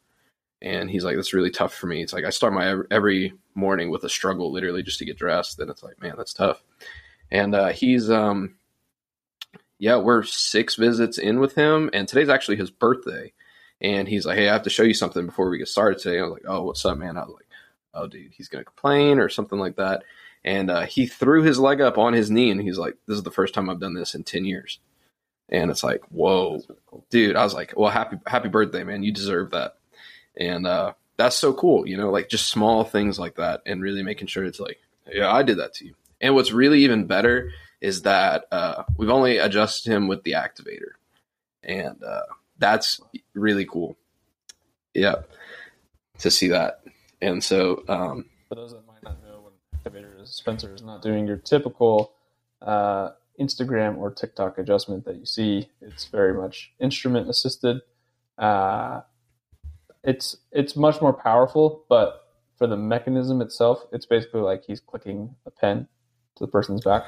And 0.60 0.90
he's 0.90 1.04
like, 1.04 1.16
that's 1.16 1.32
really 1.32 1.50
tough 1.50 1.74
for 1.74 1.86
me. 1.86 2.02
It's 2.02 2.12
like 2.12 2.24
I 2.24 2.30
start 2.30 2.52
my 2.52 2.76
every 2.90 3.32
morning 3.54 3.90
with 3.90 4.04
a 4.04 4.08
struggle, 4.08 4.52
literally 4.52 4.82
just 4.82 4.98
to 4.98 5.04
get 5.04 5.18
dressed. 5.18 5.58
then 5.58 5.68
it's 5.68 5.82
like, 5.82 6.00
man, 6.00 6.14
that's 6.16 6.32
tough. 6.34 6.62
And 7.30 7.54
uh, 7.54 7.68
he's, 7.68 8.10
um, 8.10 8.56
yeah, 9.78 9.96
we're 9.96 10.22
six 10.22 10.74
visits 10.76 11.18
in 11.18 11.40
with 11.40 11.54
him, 11.54 11.90
and 11.92 12.06
today's 12.06 12.28
actually 12.28 12.56
his 12.56 12.70
birthday. 12.70 13.32
And 13.80 14.06
he's 14.06 14.26
like, 14.26 14.38
hey, 14.38 14.48
I 14.48 14.52
have 14.52 14.62
to 14.62 14.70
show 14.70 14.84
you 14.84 14.94
something 14.94 15.26
before 15.26 15.48
we 15.50 15.58
get 15.58 15.68
started 15.68 15.98
today. 15.98 16.20
I 16.20 16.22
was 16.22 16.32
like, 16.32 16.44
oh, 16.46 16.62
what's 16.62 16.84
up, 16.84 16.98
man? 16.98 17.16
I 17.16 17.24
was 17.24 17.34
like, 17.34 17.48
oh, 17.94 18.06
dude, 18.06 18.32
he's 18.32 18.48
gonna 18.48 18.64
complain 18.64 19.18
or 19.18 19.28
something 19.28 19.58
like 19.58 19.76
that 19.76 20.04
and 20.44 20.70
uh, 20.70 20.82
he 20.82 21.06
threw 21.06 21.42
his 21.42 21.58
leg 21.58 21.80
up 21.80 21.98
on 21.98 22.12
his 22.12 22.30
knee 22.30 22.50
and 22.50 22.60
he's 22.60 22.78
like 22.78 22.96
this 23.06 23.16
is 23.16 23.22
the 23.22 23.30
first 23.30 23.54
time 23.54 23.68
i've 23.68 23.80
done 23.80 23.94
this 23.94 24.14
in 24.14 24.24
10 24.24 24.44
years 24.44 24.78
and 25.48 25.70
it's 25.70 25.84
like 25.84 26.02
whoa 26.10 26.60
dude 27.10 27.36
i 27.36 27.44
was 27.44 27.54
like 27.54 27.74
well 27.76 27.90
happy 27.90 28.16
happy 28.26 28.48
birthday 28.48 28.84
man 28.84 29.02
you 29.02 29.12
deserve 29.12 29.50
that 29.50 29.76
and 30.36 30.66
uh, 30.66 30.92
that's 31.16 31.36
so 31.36 31.52
cool 31.52 31.86
you 31.86 31.96
know 31.96 32.10
like 32.10 32.28
just 32.28 32.48
small 32.48 32.84
things 32.84 33.18
like 33.18 33.36
that 33.36 33.62
and 33.66 33.82
really 33.82 34.02
making 34.02 34.26
sure 34.26 34.44
it's 34.44 34.60
like 34.60 34.78
yeah 35.12 35.32
i 35.32 35.42
did 35.42 35.58
that 35.58 35.74
to 35.74 35.86
you. 35.86 35.94
And 36.20 36.36
what's 36.36 36.52
really 36.52 36.84
even 36.84 37.06
better 37.06 37.50
is 37.80 38.02
that 38.02 38.44
uh, 38.52 38.84
we've 38.96 39.10
only 39.10 39.38
adjusted 39.38 39.92
him 39.92 40.06
with 40.06 40.22
the 40.22 40.34
activator. 40.34 40.92
And 41.64 42.00
uh, 42.00 42.22
that's 42.58 43.00
really 43.34 43.66
cool. 43.66 43.96
Yeah 44.94 45.16
to 46.22 46.30
see 46.30 46.48
that. 46.48 46.82
And 47.20 47.42
so 47.44 47.84
um, 47.88 48.24
for 48.48 48.54
those 48.54 48.72
that 48.72 48.86
might 48.86 49.02
not 49.02 49.22
know 49.22 49.50
activator 49.84 50.20
is 50.22 50.30
Spencer 50.30 50.74
is 50.74 50.82
not 50.82 51.02
doing 51.02 51.26
your 51.26 51.36
typical 51.36 52.12
uh, 52.60 53.10
Instagram 53.40 53.98
or 53.98 54.10
TikTok 54.10 54.58
adjustment 54.58 55.04
that 55.04 55.16
you 55.16 55.26
see. 55.26 55.68
It's 55.80 56.06
very 56.06 56.34
much 56.34 56.72
instrument 56.80 57.28
assisted. 57.28 57.80
Uh, 58.38 59.02
it's 60.04 60.36
it's 60.50 60.76
much 60.76 61.00
more 61.00 61.12
powerful, 61.12 61.84
but 61.88 62.28
for 62.56 62.66
the 62.66 62.76
mechanism 62.76 63.40
itself, 63.40 63.84
it's 63.92 64.06
basically 64.06 64.40
like 64.40 64.64
he's 64.64 64.80
clicking 64.80 65.34
a 65.46 65.50
pen 65.50 65.88
to 66.36 66.44
the 66.44 66.50
person's 66.50 66.82
back, 66.82 67.04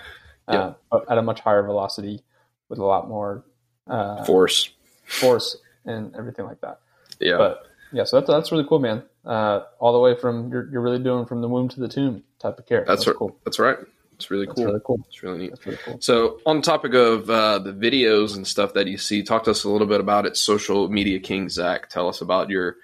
uh, 0.48 0.74
but 0.90 1.10
at 1.10 1.18
a 1.18 1.22
much 1.22 1.40
higher 1.40 1.62
velocity 1.62 2.22
with 2.68 2.78
a 2.78 2.84
lot 2.84 3.08
more 3.08 3.44
uh, 3.86 4.24
Force. 4.24 4.70
force 5.04 5.56
and 5.84 6.14
everything 6.16 6.46
like 6.46 6.60
that. 6.60 6.80
Yeah. 7.20 7.36
But 7.36 7.66
yeah, 7.92 8.04
so 8.04 8.18
that's 8.18 8.28
that's 8.28 8.52
really 8.52 8.66
cool, 8.68 8.78
man. 8.78 9.02
Uh, 9.24 9.60
all 9.78 9.92
the 9.92 9.98
way 9.98 10.18
from 10.18 10.50
you're 10.50 10.68
you're 10.70 10.80
really 10.80 10.98
doing 10.98 11.26
from 11.26 11.40
the 11.40 11.48
womb 11.48 11.68
to 11.70 11.80
the 11.80 11.88
tomb 11.88 12.24
type 12.38 12.58
of 12.58 12.66
care. 12.66 12.84
That's, 12.86 13.06
right. 13.06 13.16
cool. 13.16 13.36
That's 13.44 13.58
right. 13.58 13.78
It's 14.16 14.30
really 14.30 14.46
That's 14.46 14.56
cool. 14.56 14.66
really 14.66 14.80
cool. 14.84 15.06
It's 15.08 15.22
really 15.22 15.38
neat. 15.38 15.50
That's 15.50 15.66
really 15.66 15.78
cool. 15.84 16.00
So, 16.00 16.40
on 16.46 16.62
topic 16.62 16.94
of 16.94 17.28
uh, 17.28 17.58
the 17.58 17.72
videos 17.72 18.36
and 18.36 18.46
stuff 18.46 18.74
that 18.74 18.86
you 18.86 18.98
see, 18.98 19.22
talk 19.22 19.44
to 19.44 19.50
us 19.50 19.64
a 19.64 19.68
little 19.68 19.86
bit 19.86 20.00
about 20.00 20.26
it. 20.26 20.36
Social 20.36 20.88
media 20.88 21.18
king 21.18 21.48
Zach, 21.48 21.88
tell 21.88 22.08
us 22.08 22.20
about 22.20 22.50
your 22.50 22.76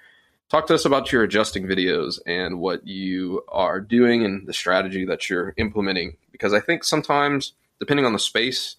talk 0.49 0.67
to 0.67 0.75
us 0.75 0.83
about 0.83 1.11
your 1.11 1.23
adjusting 1.23 1.65
videos 1.65 2.19
and 2.25 2.59
what 2.59 2.85
you 2.85 3.41
are 3.47 3.79
doing 3.79 4.25
and 4.25 4.45
the 4.45 4.53
strategy 4.53 5.05
that 5.05 5.29
you're 5.29 5.53
implementing. 5.57 6.17
Because 6.31 6.53
I 6.53 6.59
think 6.59 6.83
sometimes, 6.83 7.53
depending 7.79 8.05
on 8.05 8.13
the 8.13 8.19
space 8.19 8.75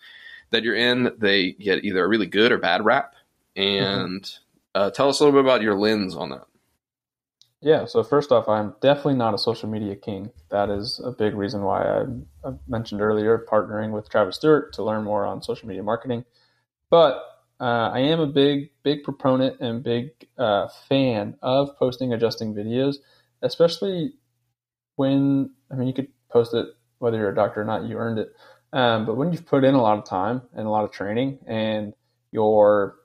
that 0.50 0.62
you're 0.62 0.76
in, 0.76 1.12
they 1.18 1.52
get 1.52 1.84
either 1.84 2.04
a 2.04 2.08
really 2.08 2.26
good 2.26 2.52
or 2.52 2.58
bad 2.58 2.84
rap. 2.84 3.14
And 3.56 4.30
uh, 4.74 4.90
tell 4.90 5.08
us 5.08 5.20
a 5.20 5.24
little 5.24 5.40
bit 5.40 5.46
about 5.46 5.62
your 5.62 5.74
lens 5.74 6.14
on 6.14 6.30
that. 6.30 6.46
Yeah. 7.62 7.84
So 7.86 8.02
first 8.02 8.32
off, 8.32 8.48
I'm 8.48 8.74
definitely 8.80 9.14
not 9.14 9.34
a 9.34 9.38
social 9.38 9.68
media 9.68 9.94
king. 9.94 10.32
That 10.50 10.68
is 10.68 11.00
a 11.02 11.12
big 11.12 11.34
reason 11.34 11.62
why 11.62 11.84
I, 11.84 12.00
I 12.44 12.54
mentioned 12.66 13.00
earlier 13.00 13.46
partnering 13.50 13.92
with 13.92 14.10
Travis 14.10 14.36
Stewart 14.36 14.72
to 14.74 14.82
learn 14.82 15.04
more 15.04 15.24
on 15.24 15.42
social 15.42 15.68
media 15.68 15.84
marketing. 15.84 16.24
But 16.90 17.22
uh, 17.60 17.90
I 17.94 18.00
am 18.00 18.18
a 18.18 18.26
big, 18.26 18.70
big 18.82 19.04
proponent 19.04 19.60
and 19.60 19.84
big 19.84 20.10
uh, 20.36 20.68
fan 20.88 21.36
of 21.40 21.76
posting 21.78 22.12
adjusting 22.12 22.52
videos, 22.52 22.96
especially 23.42 24.14
when 24.96 25.50
I 25.70 25.76
mean 25.76 25.86
you 25.86 25.94
could 25.94 26.08
post 26.30 26.54
it 26.54 26.66
whether 26.98 27.18
you're 27.18 27.30
a 27.30 27.34
doctor 27.34 27.62
or 27.62 27.64
not, 27.64 27.84
you 27.84 27.96
earned 27.96 28.18
it. 28.18 28.32
Um, 28.72 29.06
but 29.06 29.16
when 29.16 29.32
you've 29.32 29.46
put 29.46 29.64
in 29.64 29.74
a 29.74 29.82
lot 29.82 29.98
of 29.98 30.04
time 30.04 30.42
and 30.54 30.66
a 30.66 30.70
lot 30.70 30.84
of 30.84 30.90
training, 30.90 31.38
and 31.46 31.94
your 32.32 32.96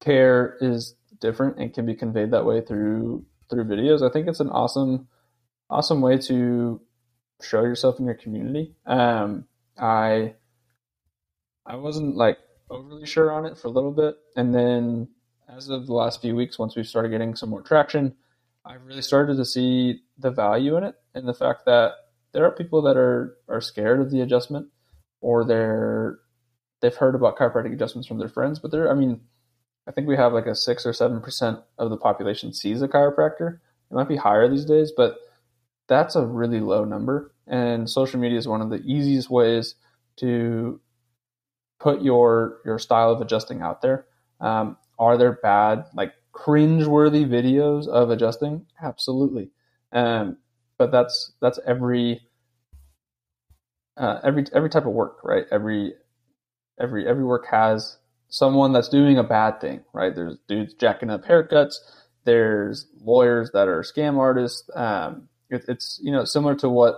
care 0.00 0.56
is 0.60 0.94
different 1.20 1.58
and 1.58 1.72
can 1.72 1.86
be 1.86 1.94
conveyed 1.94 2.30
that 2.30 2.44
way 2.44 2.60
through 2.60 3.24
through 3.48 3.64
videos, 3.64 4.02
I 4.02 4.12
think 4.12 4.26
it's 4.26 4.40
an 4.40 4.50
awesome, 4.50 5.08
awesome 5.70 6.00
way 6.00 6.18
to 6.18 6.80
show 7.42 7.62
yourself 7.62 7.98
in 8.00 8.06
your 8.06 8.14
community. 8.14 8.74
Um, 8.86 9.46
I 9.78 10.34
I 11.64 11.76
wasn't 11.76 12.16
like 12.16 12.38
overly 12.70 13.06
sure 13.06 13.30
on 13.32 13.46
it 13.46 13.56
for 13.56 13.68
a 13.68 13.70
little 13.70 13.92
bit, 13.92 14.16
and 14.36 14.54
then 14.54 15.08
as 15.48 15.68
of 15.68 15.86
the 15.86 15.94
last 15.94 16.20
few 16.20 16.34
weeks, 16.34 16.58
once 16.58 16.74
we've 16.74 16.88
started 16.88 17.10
getting 17.10 17.36
some 17.36 17.50
more 17.50 17.62
traction, 17.62 18.14
I've 18.64 18.84
really 18.84 19.02
started 19.02 19.36
to 19.36 19.44
see 19.44 20.00
the 20.18 20.30
value 20.30 20.76
in 20.76 20.84
it 20.84 20.96
and 21.14 21.28
the 21.28 21.34
fact 21.34 21.66
that 21.66 21.92
there 22.32 22.44
are 22.44 22.50
people 22.50 22.82
that 22.82 22.96
are 22.96 23.36
are 23.48 23.60
scared 23.60 24.00
of 24.00 24.10
the 24.10 24.20
adjustment 24.20 24.68
or 25.20 25.44
they're 25.44 26.18
they've 26.80 26.94
heard 26.94 27.14
about 27.14 27.36
chiropractic 27.36 27.72
adjustments 27.72 28.08
from 28.08 28.18
their 28.18 28.28
friends, 28.28 28.58
but 28.58 28.70
they're 28.70 28.90
I 28.90 28.94
mean, 28.94 29.20
I 29.88 29.92
think 29.92 30.08
we 30.08 30.16
have 30.16 30.32
like 30.32 30.46
a 30.46 30.54
six 30.54 30.84
or 30.84 30.92
seven 30.92 31.20
percent 31.20 31.60
of 31.78 31.90
the 31.90 31.96
population 31.96 32.52
sees 32.52 32.82
a 32.82 32.88
chiropractor. 32.88 33.58
It 33.90 33.94
might 33.94 34.08
be 34.08 34.16
higher 34.16 34.48
these 34.48 34.64
days, 34.64 34.92
but 34.96 35.16
that's 35.88 36.16
a 36.16 36.26
really 36.26 36.60
low 36.60 36.84
number. 36.84 37.32
And 37.46 37.88
social 37.88 38.18
media 38.18 38.38
is 38.38 38.48
one 38.48 38.60
of 38.60 38.70
the 38.70 38.82
easiest 38.84 39.30
ways 39.30 39.76
to 40.16 40.80
put 41.78 42.02
your 42.02 42.58
your 42.64 42.78
style 42.78 43.10
of 43.10 43.20
adjusting 43.20 43.62
out 43.62 43.82
there. 43.82 44.06
Um, 44.40 44.76
are 44.98 45.16
there 45.16 45.32
bad, 45.32 45.84
like 45.94 46.14
cringe-worthy 46.32 47.24
videos 47.24 47.86
of 47.86 48.10
adjusting? 48.10 48.66
Absolutely. 48.82 49.50
Um, 49.92 50.38
but 50.78 50.90
that's 50.90 51.32
that's 51.40 51.60
every 51.66 52.22
uh, 53.96 54.18
every 54.24 54.44
every 54.52 54.68
type 54.68 54.86
of 54.86 54.92
work, 54.92 55.18
right? 55.22 55.44
Every 55.50 55.94
every 56.80 57.06
every 57.06 57.24
work 57.24 57.46
has 57.46 57.98
someone 58.28 58.72
that's 58.72 58.88
doing 58.88 59.18
a 59.18 59.24
bad 59.24 59.60
thing, 59.60 59.82
right? 59.92 60.14
There's 60.14 60.36
dudes 60.48 60.74
jacking 60.74 61.10
up 61.10 61.24
haircuts. 61.24 61.76
There's 62.24 62.86
lawyers 63.00 63.50
that 63.52 63.68
are 63.68 63.82
scam 63.82 64.18
artists. 64.18 64.68
Um, 64.74 65.28
it, 65.48 65.64
it's 65.68 66.00
you 66.02 66.10
know 66.10 66.24
similar 66.24 66.54
to 66.56 66.68
what 66.68 66.96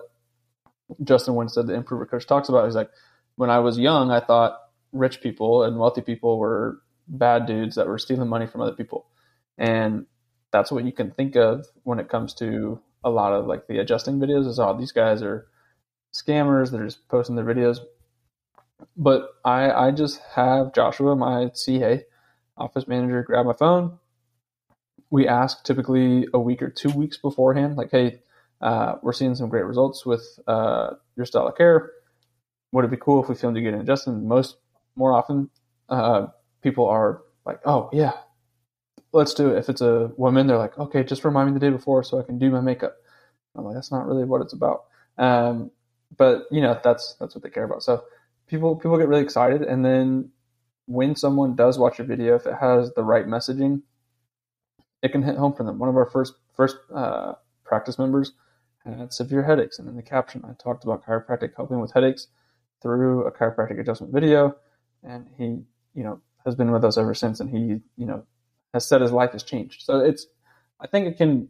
Justin 1.03 1.35
Winstead, 1.35 1.67
the 1.67 1.75
improver 1.75 2.07
coach, 2.07 2.27
talks 2.27 2.49
about. 2.49 2.65
He's 2.65 2.75
like, 2.75 2.91
when 3.37 3.51
I 3.51 3.59
was 3.59 3.79
young, 3.79 4.11
I 4.11 4.21
thought 4.21 4.59
rich 4.93 5.21
people 5.21 5.65
and 5.65 5.79
wealthy 5.79 6.01
people 6.01 6.39
were 6.39 6.81
bad 7.07 7.47
dudes 7.47 7.77
that 7.77 7.87
were 7.87 7.99
stealing 7.99 8.29
money 8.29 8.47
from 8.47 8.63
other 8.63 8.73
people, 8.73 9.07
and 9.59 10.07
that's 10.51 10.73
what 10.73 10.85
you 10.85 10.93
can 10.93 11.11
think 11.11 11.37
of 11.37 11.67
when 11.83 11.99
it 11.99 12.09
comes 12.09 12.33
to 12.35 12.81
a 13.05 13.11
lot 13.11 13.33
of 13.33 13.47
like 13.47 13.67
the 13.67 13.79
adjusting 13.79 14.19
videos. 14.19 14.47
Is 14.47 14.59
all 14.59 14.75
oh, 14.75 14.79
these 14.79 14.93
guys 14.93 15.23
are 15.23 15.47
scammers. 16.13 16.71
They're 16.71 16.87
just 16.87 17.07
posting 17.09 17.37
their 17.37 17.45
videos. 17.45 17.81
But 18.97 19.31
I, 19.45 19.71
I 19.71 19.91
just 19.91 20.21
have 20.35 20.73
Joshua, 20.75 21.17
my 21.17 21.51
CA 21.55 22.05
office 22.57 22.87
manager, 22.89 23.23
grab 23.23 23.47
my 23.47 23.53
phone. 23.53 23.99
We 25.11 25.27
ask 25.27 25.65
typically 25.65 26.27
a 26.35 26.39
week 26.39 26.63
or 26.63 26.71
two 26.71 26.91
weeks 26.91 27.17
beforehand, 27.17 27.77
like, 27.77 27.91
hey, 27.91 28.21
uh, 28.61 28.97
we're 29.03 29.13
seeing 29.13 29.35
some 29.35 29.49
great 29.49 29.65
results 29.65 30.05
with 30.05 30.39
uh, 30.47 30.91
your 31.17 31.27
style 31.27 31.47
of 31.47 31.57
care. 31.57 31.93
Would 32.73 32.85
it 32.85 32.91
be 32.91 32.97
cool 32.97 33.23
if 33.23 33.29
we 33.29 33.35
filmed 33.35 33.57
you 33.57 33.63
getting 33.63 33.81
adjusted? 33.81 34.13
Most 34.13 34.57
more 34.97 35.13
often, 35.13 35.49
uh, 35.89 36.27
people 36.63 36.87
are 36.87 37.23
like, 37.47 37.61
"Oh 37.65 37.89
yeah, 37.93 38.13
let's 39.13 39.33
do 39.33 39.51
it." 39.51 39.59
If 39.59 39.69
it's 39.69 39.81
a 39.81 40.13
woman, 40.17 40.47
they're 40.47 40.59
like, 40.59 40.79
"Okay, 40.79 41.03
just 41.05 41.25
remind 41.25 41.49
me 41.49 41.55
the 41.55 41.61
day 41.61 41.71
before 41.71 42.03
so 42.03 42.19
I 42.19 42.25
can 42.25 42.39
do 42.39 42.51
my 42.51 42.61
makeup." 42.61 42.97
I'm 43.55 43.65
like, 43.65 43.75
"That's 43.75 43.93
not 43.93 44.07
really 44.07 44.25
what 44.25 44.43
it's 44.43 44.53
about." 44.53 44.85
Um, 45.17 45.71
but 46.17 46.47
you 46.51 46.61
know, 46.61 46.79
that's 46.83 47.15
that's 47.21 47.35
what 47.35 47.43
they 47.43 47.51
care 47.51 47.65
about. 47.65 47.83
So 47.83 48.05
people 48.49 48.77
people 48.77 48.99
get 48.99 49.09
really 49.09 49.23
excited, 49.23 49.63
and 49.63 49.85
then 49.85 50.31
when 50.87 51.15
someone 51.15 51.55
does 51.55 51.79
watch 51.79 52.01
a 52.01 52.05
video, 52.05 52.35
if 52.35 52.47
it 52.47 52.55
has 52.61 52.93
the 52.95 53.05
right 53.05 53.27
messaging, 53.27 53.83
it 55.03 55.13
can 55.13 55.23
hit 55.23 55.37
home 55.37 55.55
for 55.55 55.65
them. 55.65 55.79
One 55.79 55.89
of 55.89 55.97
our 55.97 56.07
first 56.07 56.35
first 56.57 56.77
uh, 56.95 57.35
practice 57.65 57.99
members 57.99 58.33
had 58.85 59.13
severe 59.13 59.43
headaches, 59.43 59.79
and 59.79 59.89
in 59.89 59.97
the 59.97 60.03
caption, 60.03 60.43
I 60.45 60.55
talked 60.55 60.85
about 60.85 61.05
chiropractic 61.05 61.53
helping 61.57 61.81
with 61.81 61.93
headaches 61.93 62.29
through 62.81 63.27
a 63.27 63.33
chiropractic 63.33 63.79
adjustment 63.79 64.13
video, 64.13 64.57
and 65.03 65.27
he, 65.37 65.45
you 65.95 66.05
know, 66.05 66.21
has 66.45 66.55
been 66.55 66.71
with 66.71 66.85
us 66.85 66.97
ever 66.97 67.15
since, 67.15 67.41
and 67.41 67.51
he, 67.51 67.81
you 67.97 68.07
know, 68.07 68.25
has 68.73 68.87
said 68.87 69.01
his 69.01 69.13
life 69.13 69.33
has 69.33 69.43
changed. 69.43 69.83
So 69.83 69.99
it's, 69.99 70.27
I 70.81 70.87
think 70.87 71.07
it 71.07 71.17
can, 71.19 71.49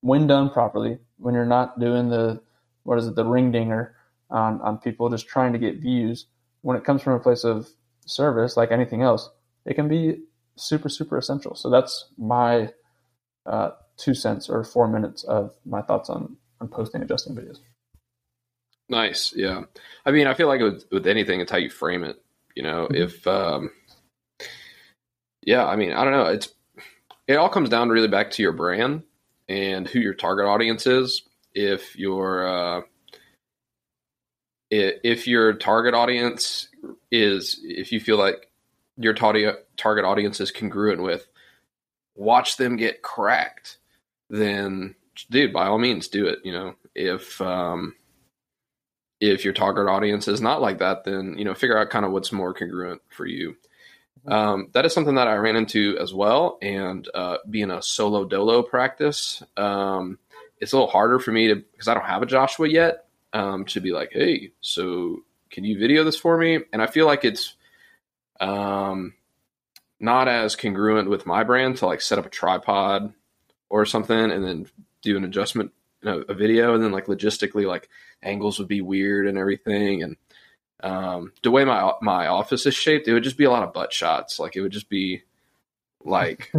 when 0.00 0.26
done 0.26 0.50
properly, 0.50 0.98
when 1.16 1.34
you're 1.34 1.44
not 1.44 1.80
doing 1.80 2.08
the, 2.08 2.40
what 2.84 2.98
is 2.98 3.08
it, 3.08 3.16
the 3.16 3.24
ring 3.24 3.50
dinger 3.52 3.96
on 4.30 4.60
on 4.60 4.78
people 4.78 5.10
just 5.10 5.26
trying 5.26 5.52
to 5.52 5.58
get 5.58 5.80
views, 5.80 6.26
when 6.62 6.76
it 6.76 6.84
comes 6.84 7.02
from 7.02 7.14
a 7.14 7.20
place 7.20 7.44
of 7.44 7.68
service, 8.06 8.56
like 8.56 8.70
anything 8.70 9.02
else, 9.02 9.30
it 9.64 9.74
can 9.74 9.88
be 9.88 10.22
super 10.56 10.88
super 10.88 11.16
essential. 11.18 11.54
So 11.54 11.70
that's 11.70 12.06
my 12.16 12.72
uh, 13.46 13.70
two 13.96 14.14
cents 14.14 14.48
or 14.48 14.64
four 14.64 14.88
minutes 14.88 15.24
of 15.24 15.52
my 15.64 15.82
thoughts 15.82 16.10
on 16.10 16.36
on 16.60 16.68
posting 16.68 17.02
adjusting 17.02 17.36
videos. 17.36 17.58
Nice. 18.88 19.32
Yeah. 19.36 19.64
I 20.06 20.10
mean, 20.10 20.26
I 20.26 20.34
feel 20.34 20.48
like 20.48 20.60
with, 20.60 20.84
with 20.90 21.06
anything, 21.06 21.40
it's 21.40 21.52
how 21.52 21.58
you 21.58 21.70
frame 21.70 22.04
it. 22.04 22.16
You 22.54 22.62
know, 22.62 22.86
mm-hmm. 22.86 22.94
if, 22.94 23.26
um, 23.26 23.70
yeah, 25.42 25.66
I 25.66 25.76
mean, 25.76 25.92
I 25.92 26.04
don't 26.04 26.12
know. 26.14 26.24
It's, 26.24 26.48
it 27.26 27.34
all 27.34 27.50
comes 27.50 27.68
down 27.68 27.90
really 27.90 28.08
back 28.08 28.30
to 28.32 28.42
your 28.42 28.52
brand 28.52 29.02
and 29.48 29.86
who 29.86 29.98
your 30.00 30.14
target 30.14 30.46
audience 30.46 30.86
is. 30.86 31.22
If 31.54 31.96
your, 31.96 32.48
uh, 32.48 32.80
if 34.70 35.26
your 35.26 35.54
target 35.54 35.94
audience 35.94 36.68
is, 37.10 37.60
if 37.62 37.92
you 37.92 38.00
feel 38.00 38.18
like 38.18 38.50
your 38.96 39.14
target 39.14 40.04
audience 40.04 40.40
is 40.40 40.50
congruent 40.50 41.02
with, 41.02 41.26
watch 42.14 42.56
them 42.56 42.76
get 42.76 43.02
cracked, 43.02 43.78
then 44.28 44.94
dude, 45.30 45.52
by 45.52 45.66
all 45.66 45.78
means, 45.78 46.08
do 46.08 46.26
it. 46.26 46.40
You 46.44 46.52
know, 46.52 46.74
if 46.94 47.40
um, 47.40 47.94
if 49.20 49.44
your 49.44 49.54
target 49.54 49.88
audience 49.88 50.28
is 50.28 50.40
not 50.40 50.60
like 50.60 50.78
that, 50.78 51.04
then 51.04 51.36
you 51.38 51.44
know 51.44 51.54
figure 51.54 51.78
out 51.78 51.90
kind 51.90 52.04
of 52.04 52.12
what's 52.12 52.32
more 52.32 52.52
congruent 52.52 53.00
for 53.08 53.26
you. 53.26 53.56
Mm-hmm. 54.26 54.32
Um, 54.32 54.68
that 54.72 54.84
is 54.84 54.92
something 54.92 55.14
that 55.14 55.28
I 55.28 55.36
ran 55.36 55.56
into 55.56 55.96
as 55.98 56.12
well, 56.12 56.58
and 56.60 57.08
uh, 57.14 57.38
being 57.48 57.70
a 57.70 57.82
solo 57.82 58.24
dolo 58.24 58.62
practice, 58.62 59.42
um, 59.56 60.18
it's 60.58 60.72
a 60.72 60.76
little 60.76 60.90
harder 60.90 61.18
for 61.18 61.32
me 61.32 61.48
to 61.48 61.56
because 61.56 61.88
I 61.88 61.94
don't 61.94 62.04
have 62.04 62.22
a 62.22 62.26
Joshua 62.26 62.68
yet 62.68 63.07
um, 63.32 63.64
to 63.66 63.80
be 63.80 63.92
like, 63.92 64.10
hey, 64.12 64.52
so 64.60 65.20
can 65.50 65.64
you 65.64 65.78
video 65.78 66.04
this 66.04 66.18
for 66.18 66.36
me? 66.36 66.60
And 66.72 66.82
I 66.82 66.86
feel 66.86 67.06
like 67.06 67.24
it's 67.24 67.54
um, 68.40 69.14
not 70.00 70.28
as 70.28 70.56
congruent 70.56 71.10
with 71.10 71.26
my 71.26 71.44
brand 71.44 71.78
to 71.78 71.86
like 71.86 72.00
set 72.00 72.18
up 72.18 72.26
a 72.26 72.30
tripod 72.30 73.12
or 73.68 73.84
something 73.84 74.30
and 74.30 74.44
then 74.44 74.66
do 75.02 75.16
an 75.16 75.24
adjustment, 75.24 75.72
you 76.02 76.10
know, 76.10 76.24
a 76.28 76.34
video, 76.34 76.74
and 76.74 76.82
then 76.82 76.92
like 76.92 77.06
logistically, 77.06 77.66
like 77.66 77.88
angles 78.22 78.58
would 78.58 78.68
be 78.68 78.80
weird 78.80 79.26
and 79.26 79.38
everything. 79.38 80.02
And 80.02 80.16
um, 80.80 81.32
the 81.42 81.50
way 81.50 81.64
my 81.64 81.92
my 82.00 82.26
office 82.28 82.66
is 82.66 82.74
shaped, 82.74 83.08
it 83.08 83.12
would 83.12 83.24
just 83.24 83.38
be 83.38 83.44
a 83.44 83.50
lot 83.50 83.62
of 83.62 83.72
butt 83.72 83.92
shots. 83.92 84.38
Like 84.38 84.56
it 84.56 84.60
would 84.60 84.72
just 84.72 84.88
be 84.88 85.22
like 86.04 86.52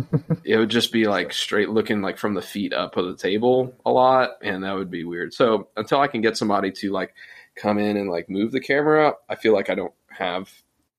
it 0.43 0.57
would 0.57 0.69
just 0.69 0.91
be 0.91 1.05
like 1.05 1.33
straight 1.33 1.69
looking 1.69 2.01
like 2.01 2.17
from 2.17 2.33
the 2.33 2.41
feet 2.41 2.73
up 2.73 2.97
of 2.97 3.05
the 3.07 3.15
table 3.15 3.73
a 3.85 3.91
lot, 3.91 4.31
and 4.41 4.63
that 4.63 4.75
would 4.75 4.91
be 4.91 5.03
weird. 5.03 5.33
So 5.33 5.69
until 5.75 5.99
I 5.99 6.07
can 6.07 6.21
get 6.21 6.37
somebody 6.37 6.71
to 6.71 6.91
like 6.91 7.13
come 7.55 7.77
in 7.77 7.97
and 7.97 8.09
like 8.09 8.29
move 8.29 8.51
the 8.51 8.59
camera, 8.59 9.13
I 9.27 9.35
feel 9.35 9.53
like 9.53 9.69
I 9.69 9.75
don't 9.75 9.93
have 10.09 10.51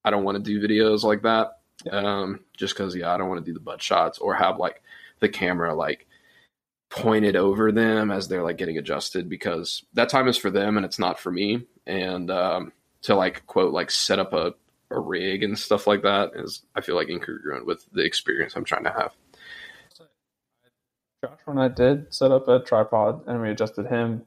I 0.04 0.10
don't 0.10 0.24
want 0.24 0.42
to 0.42 0.42
do 0.42 0.66
videos 0.66 1.02
like 1.02 1.22
that. 1.22 1.58
Um, 1.90 2.40
just 2.56 2.74
because 2.74 2.94
yeah, 2.94 3.12
I 3.12 3.16
don't 3.16 3.28
want 3.28 3.44
to 3.44 3.50
do 3.50 3.54
the 3.54 3.60
butt 3.60 3.82
shots 3.82 4.18
or 4.18 4.34
have 4.34 4.58
like 4.58 4.82
the 5.20 5.28
camera 5.28 5.74
like 5.74 6.06
pointed 6.90 7.36
over 7.36 7.70
them 7.72 8.10
as 8.10 8.28
they're 8.28 8.42
like 8.42 8.58
getting 8.58 8.76
adjusted 8.76 9.28
because 9.28 9.84
that 9.94 10.08
time 10.08 10.28
is 10.28 10.36
for 10.36 10.50
them 10.50 10.76
and 10.76 10.84
it's 10.84 10.98
not 10.98 11.18
for 11.18 11.30
me. 11.30 11.66
And 11.86 12.30
um, 12.30 12.72
to 13.02 13.14
like 13.14 13.46
quote 13.46 13.72
like 13.72 13.90
set 13.90 14.18
up 14.18 14.32
a, 14.32 14.54
a 14.90 14.98
rig 15.00 15.42
and 15.42 15.58
stuff 15.58 15.86
like 15.86 16.02
that 16.02 16.32
is 16.34 16.62
I 16.74 16.80
feel 16.80 16.94
like 16.96 17.08
incongruent 17.08 17.64
with 17.66 17.86
the 17.92 18.02
experience 18.04 18.54
I'm 18.56 18.64
trying 18.64 18.84
to 18.84 18.90
have. 18.92 19.12
Josh 21.24 21.38
and 21.46 21.60
I 21.60 21.68
did 21.68 22.12
set 22.14 22.30
up 22.32 22.48
a 22.48 22.60
tripod 22.60 23.22
and 23.26 23.40
we 23.42 23.50
adjusted 23.50 23.86
him 23.86 24.22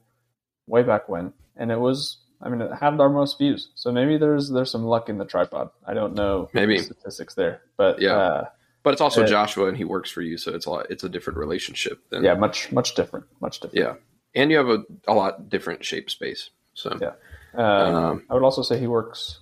way 0.68 0.84
back 0.84 1.10
when, 1.10 1.34
and 1.58 1.72
it 1.72 1.80
was 1.80 2.18
I 2.42 2.50
mean 2.50 2.62
it 2.62 2.72
had 2.74 3.00
our 3.00 3.10
most 3.10 3.38
views. 3.38 3.70
So 3.76 3.92
maybe 3.92 4.18
there's 4.18 4.50
there's 4.50 4.72
some 4.72 4.84
luck 4.84 5.10
in 5.10 5.18
the 5.18 5.26
tripod. 5.26 5.70
I 5.88 5.94
don't 5.94 6.14
know 6.14 6.50
Maybe. 6.54 6.78
the 6.78 6.84
statistics 6.84 7.34
there, 7.34 7.62
but 7.78 8.00
Yeah. 8.02 8.14
uh, 8.18 8.46
But 8.84 8.94
it's 8.94 9.02
also 9.02 9.24
Uh, 9.24 9.28
Joshua 9.28 9.68
and 9.68 9.78
he 9.78 9.86
works 9.86 10.12
for 10.12 10.22
you, 10.22 10.38
so 10.38 10.54
it's 10.54 10.66
a 10.66 10.70
lot, 10.70 10.88
it's 10.92 11.04
a 11.04 11.10
different 11.10 11.40
relationship 11.40 12.00
than 12.10 12.24
yeah, 12.24 12.36
much 12.36 12.72
much 12.72 12.96
different, 12.96 13.26
much 13.42 13.60
different. 13.60 13.84
yeah. 13.86 13.96
And 14.36 14.52
you 14.52 14.58
have 14.58 14.70
a, 14.70 14.84
a 15.08 15.14
lot 15.14 15.50
different 15.50 15.84
shape 15.86 16.10
space. 16.10 16.50
So 16.74 16.98
Yeah. 17.02 17.14
Um, 17.56 17.96
Um, 17.96 18.24
I 18.30 18.34
would 18.36 18.44
also 18.44 18.62
say 18.62 18.78
he 18.80 18.88
works 18.88 19.40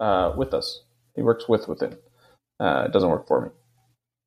uh, 0.00 0.32
with 0.36 0.54
us. 0.54 0.82
He 1.14 1.22
works 1.22 1.48
with 1.48 1.68
within. 1.68 1.96
Uh, 2.60 2.84
it 2.86 2.92
doesn't 2.92 3.08
work 3.10 3.26
for 3.26 3.40
me. 3.42 3.48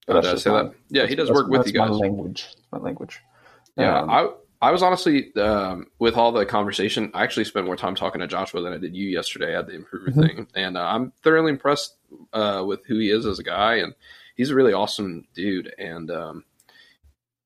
But 0.07 0.17
Oh, 0.17 0.21
did 0.21 0.33
I 0.33 0.35
say 0.37 0.49
my- 0.49 0.63
that? 0.63 0.73
Yeah, 0.89 1.05
he 1.07 1.15
does 1.15 1.29
work 1.31 1.47
with 1.47 1.67
you 1.67 1.79
My 1.79 1.87
guys. 1.87 1.97
language. 1.97 2.47
It's 2.57 2.67
my 2.71 2.79
language. 2.79 3.19
Yeah, 3.77 3.99
Um, 4.01 4.09
I 4.09 4.29
I 4.63 4.71
was 4.71 4.83
honestly 4.83 5.33
um, 5.37 5.87
with 5.99 6.17
all 6.17 6.31
the 6.31 6.45
conversation. 6.45 7.09
I 7.15 7.23
actually 7.23 7.45
spent 7.45 7.65
more 7.65 7.75
time 7.75 7.95
talking 7.95 8.21
to 8.21 8.27
Joshua 8.27 8.61
than 8.61 8.73
I 8.73 8.77
did 8.77 8.95
you 8.95 9.09
yesterday 9.09 9.55
at 9.55 9.65
the 9.67 9.73
improver 9.73 10.11
Mhm. 10.11 10.27
thing, 10.27 10.47
and 10.55 10.77
uh, 10.77 10.85
I'm 10.85 11.11
thoroughly 11.23 11.51
impressed 11.51 11.95
uh, 12.33 12.63
with 12.65 12.85
who 12.85 12.97
he 12.99 13.09
is 13.09 13.25
as 13.25 13.39
a 13.39 13.43
guy, 13.43 13.75
and 13.75 13.93
he's 14.35 14.49
a 14.51 14.55
really 14.55 14.73
awesome 14.73 15.25
dude. 15.33 15.73
And 15.79 16.11
um, 16.11 16.45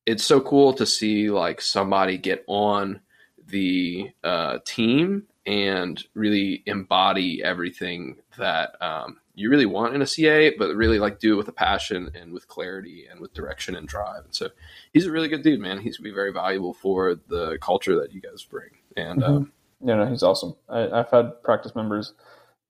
it's 0.05 0.24
so 0.25 0.41
cool 0.41 0.74
to 0.74 0.86
see 0.86 1.29
like 1.29 1.62
somebody 1.62 2.17
get 2.17 2.44
on 2.48 3.00
the 3.48 4.10
uh, 4.24 4.60
team 4.65 5.24
and 5.46 6.04
really 6.14 6.64
embody 6.66 7.44
everything 7.44 8.18
that 8.38 8.82
um, 8.82 9.18
you 9.36 9.50
really 9.50 9.66
want 9.66 9.94
in 9.94 10.02
a 10.02 10.08
CA, 10.08 10.56
but 10.58 10.75
really 10.75 11.00
like 11.00 11.20
do 11.20 11.34
it 11.34 11.38
with 11.38 11.48
a 11.48 11.54
passion 11.54 12.10
and 12.16 12.34
with 12.34 12.48
clarity 12.48 13.06
and 13.10 13.20
with 13.20 13.34
direction 13.34 13.75
and 13.75 13.88
drive. 13.88 14.24
And 14.25 14.34
so 14.34 14.50
he's 14.94 15.06
a 15.06 15.12
really 15.12 15.28
good 15.28 15.44
dude, 15.44 15.60
man. 15.60 15.80
He's 15.80 15.98
gonna 15.98 16.10
be 16.10 16.14
very 16.16 16.32
valuable 16.32 16.74
for 16.74 17.16
the 17.28 17.58
culture 17.62 17.96
that 18.00 18.12
you 18.14 18.22
guys 18.22 18.44
bring. 18.44 18.70
And 18.98 19.22
Mhm. 19.22 19.52
Yeah, 19.82 19.96
no, 19.96 20.06
he's 20.08 20.24
awesome. 20.24 20.56
I, 20.70 20.90
I've 20.90 21.10
had 21.12 21.44
practice 21.44 21.75
members 21.75 22.14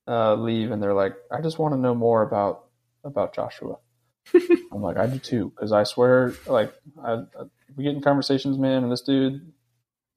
uh, 0.08 0.36
leave, 0.36 0.72
and 0.72 0.82
they're 0.82 0.94
like, 0.94 1.16
"I 1.32 1.40
just 1.42 1.60
want 1.60 1.74
to 1.74 1.80
know 1.80 1.96
more 1.96 2.24
about 2.24 2.66
about 3.04 3.34
Joshua." 3.34 3.78
I'm 4.34 4.82
like, 4.82 4.98
"I 4.98 5.06
do 5.08 5.20
too," 5.20 5.52
because 5.56 5.72
I 5.72 5.84
swear, 5.84 6.34
like, 6.48 6.74
I, 7.02 7.14
I, 7.14 7.44
we 7.76 7.84
get 7.84 7.96
in 7.96 8.02
conversations, 8.02 8.58
man, 8.58 8.84
and 8.84 8.92
this 8.92 9.02
dude, 9.02 9.54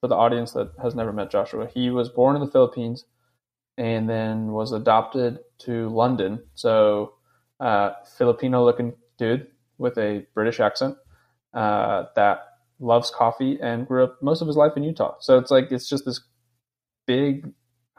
for 0.01 0.07
the 0.07 0.15
audience 0.15 0.53
that 0.53 0.71
has 0.81 0.95
never 0.95 1.11
met 1.11 1.31
Joshua, 1.31 1.67
he 1.73 1.89
was 1.89 2.09
born 2.09 2.35
in 2.35 2.41
the 2.41 2.51
Philippines, 2.51 3.05
and 3.77 4.09
then 4.09 4.51
was 4.51 4.71
adopted 4.71 5.39
to 5.59 5.89
London. 5.89 6.43
So, 6.55 7.13
uh, 7.59 7.91
Filipino-looking 8.17 8.93
dude 9.17 9.47
with 9.77 9.97
a 9.97 10.25
British 10.33 10.59
accent 10.59 10.95
uh, 11.53 12.05
that 12.15 12.45
loves 12.79 13.11
coffee 13.11 13.59
and 13.61 13.87
grew 13.87 14.03
up 14.05 14.21
most 14.21 14.41
of 14.41 14.47
his 14.47 14.55
life 14.55 14.73
in 14.75 14.83
Utah. 14.83 15.15
So 15.19 15.37
it's 15.37 15.51
like 15.51 15.71
it's 15.71 15.89
just 15.89 16.05
this 16.05 16.21
big 17.05 17.51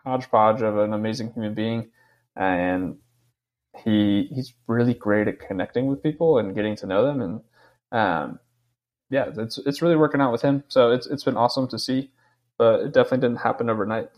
hodgepodge 0.04 0.62
of 0.62 0.78
an 0.78 0.94
amazing 0.94 1.32
human 1.32 1.54
being, 1.54 1.90
and 2.36 2.96
he 3.84 4.28
he's 4.34 4.54
really 4.66 4.94
great 4.94 5.28
at 5.28 5.40
connecting 5.40 5.86
with 5.86 6.02
people 6.02 6.38
and 6.38 6.54
getting 6.54 6.76
to 6.76 6.86
know 6.86 7.04
them, 7.04 7.20
and 7.20 7.40
um, 7.92 8.38
yeah, 9.10 9.30
it's 9.36 9.58
it's 9.58 9.82
really 9.82 9.96
working 9.96 10.20
out 10.20 10.32
with 10.32 10.42
him. 10.42 10.64
So 10.68 10.90
it's 10.92 11.06
it's 11.06 11.24
been 11.24 11.36
awesome 11.36 11.68
to 11.68 11.78
see, 11.78 12.10
but 12.58 12.80
it 12.80 12.92
definitely 12.92 13.28
didn't 13.28 13.40
happen 13.42 13.68
overnight. 13.68 14.10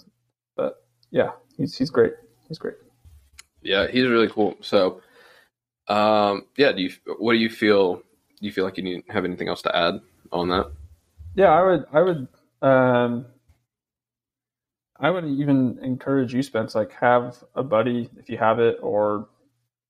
But 0.57 0.85
yeah, 1.11 1.31
he's 1.57 1.77
he's 1.77 1.91
great. 1.91 2.13
He's 2.49 2.59
great. 2.59 2.77
yeah, 3.63 3.87
he's 3.87 4.07
really 4.07 4.29
cool. 4.29 4.57
So, 4.61 5.01
um, 5.89 6.47
yeah, 6.57 6.73
do 6.73 6.83
you 6.83 6.91
what 7.19 7.33
do 7.33 7.39
you 7.39 7.49
feel? 7.49 7.97
Do 7.97 8.47
you 8.47 8.53
feel 8.53 8.65
like 8.65 8.77
you 8.77 8.83
need 8.83 9.05
have 9.09 9.25
anything 9.25 9.49
else 9.49 9.63
to 9.63 9.75
add 9.77 10.01
on 10.31 10.49
that? 10.49 10.71
Yeah, 11.35 11.49
I 11.51 11.63
would 11.63 11.85
I 11.93 12.03
would 12.03 12.29
um 12.61 13.27
I 15.01 15.11
would 15.11 15.25
even 15.25 15.79
encourage 15.83 16.35
you, 16.35 16.43
Spence, 16.43 16.75
like 16.75 16.93
have 16.93 17.43
a 17.55 17.63
buddy 17.63 18.11
if 18.19 18.29
you 18.29 18.37
have 18.39 18.59
it 18.59 18.79
or 18.83 19.29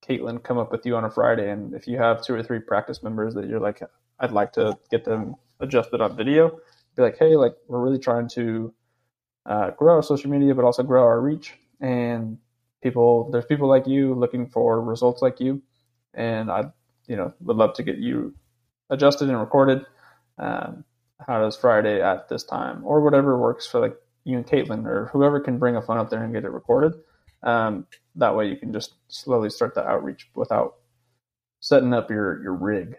Caitlin 0.06 0.42
come 0.42 0.58
up 0.58 0.70
with 0.72 0.86
you 0.86 0.96
on 0.96 1.04
a 1.04 1.10
Friday 1.10 1.50
and 1.50 1.74
if 1.74 1.86
you 1.86 1.98
have 1.98 2.24
two 2.24 2.34
or 2.34 2.42
three 2.42 2.60
practice 2.60 3.02
members 3.02 3.34
that 3.34 3.48
you're 3.48 3.60
like 3.60 3.82
I'd 4.22 4.32
like 4.32 4.52
to 4.54 4.78
get 4.90 5.04
them 5.04 5.34
adjusted 5.60 6.00
on 6.00 6.16
video, 6.16 6.58
be 6.96 7.02
like, 7.02 7.18
hey, 7.18 7.36
like 7.36 7.54
we're 7.68 7.80
really 7.80 7.98
trying 7.98 8.28
to 8.30 8.72
uh, 9.46 9.70
grow 9.72 9.96
our 9.96 10.02
social 10.02 10.30
media 10.30 10.54
but 10.54 10.64
also 10.64 10.82
grow 10.82 11.02
our 11.02 11.20
reach 11.20 11.54
and 11.80 12.38
people 12.82 13.28
there's 13.32 13.44
people 13.46 13.68
like 13.68 13.86
you 13.86 14.14
looking 14.14 14.46
for 14.46 14.80
results 14.80 15.20
like 15.20 15.40
you 15.40 15.60
and 16.14 16.50
I 16.50 16.66
you 17.08 17.16
know 17.16 17.32
would 17.40 17.56
love 17.56 17.74
to 17.74 17.82
get 17.82 17.98
you 17.98 18.34
adjusted 18.90 19.28
and 19.28 19.40
recorded. 19.40 19.84
Um, 20.38 20.84
how 21.26 21.40
does 21.40 21.56
Friday 21.56 22.00
at 22.00 22.28
this 22.28 22.44
time 22.44 22.82
or 22.84 23.00
whatever 23.00 23.38
works 23.38 23.66
for 23.66 23.80
like 23.80 23.96
you 24.24 24.36
and 24.36 24.46
Caitlin 24.46 24.86
or 24.86 25.06
whoever 25.12 25.40
can 25.40 25.58
bring 25.58 25.76
a 25.76 25.82
phone 25.82 25.98
up 25.98 26.10
there 26.10 26.22
and 26.22 26.32
get 26.32 26.44
it 26.44 26.50
recorded. 26.50 26.92
Um, 27.42 27.86
that 28.16 28.36
way 28.36 28.48
you 28.48 28.56
can 28.56 28.72
just 28.72 28.94
slowly 29.08 29.50
start 29.50 29.74
the 29.74 29.86
outreach 29.86 30.28
without 30.34 30.74
setting 31.60 31.92
up 31.92 32.10
your 32.10 32.42
your 32.42 32.54
rig. 32.54 32.96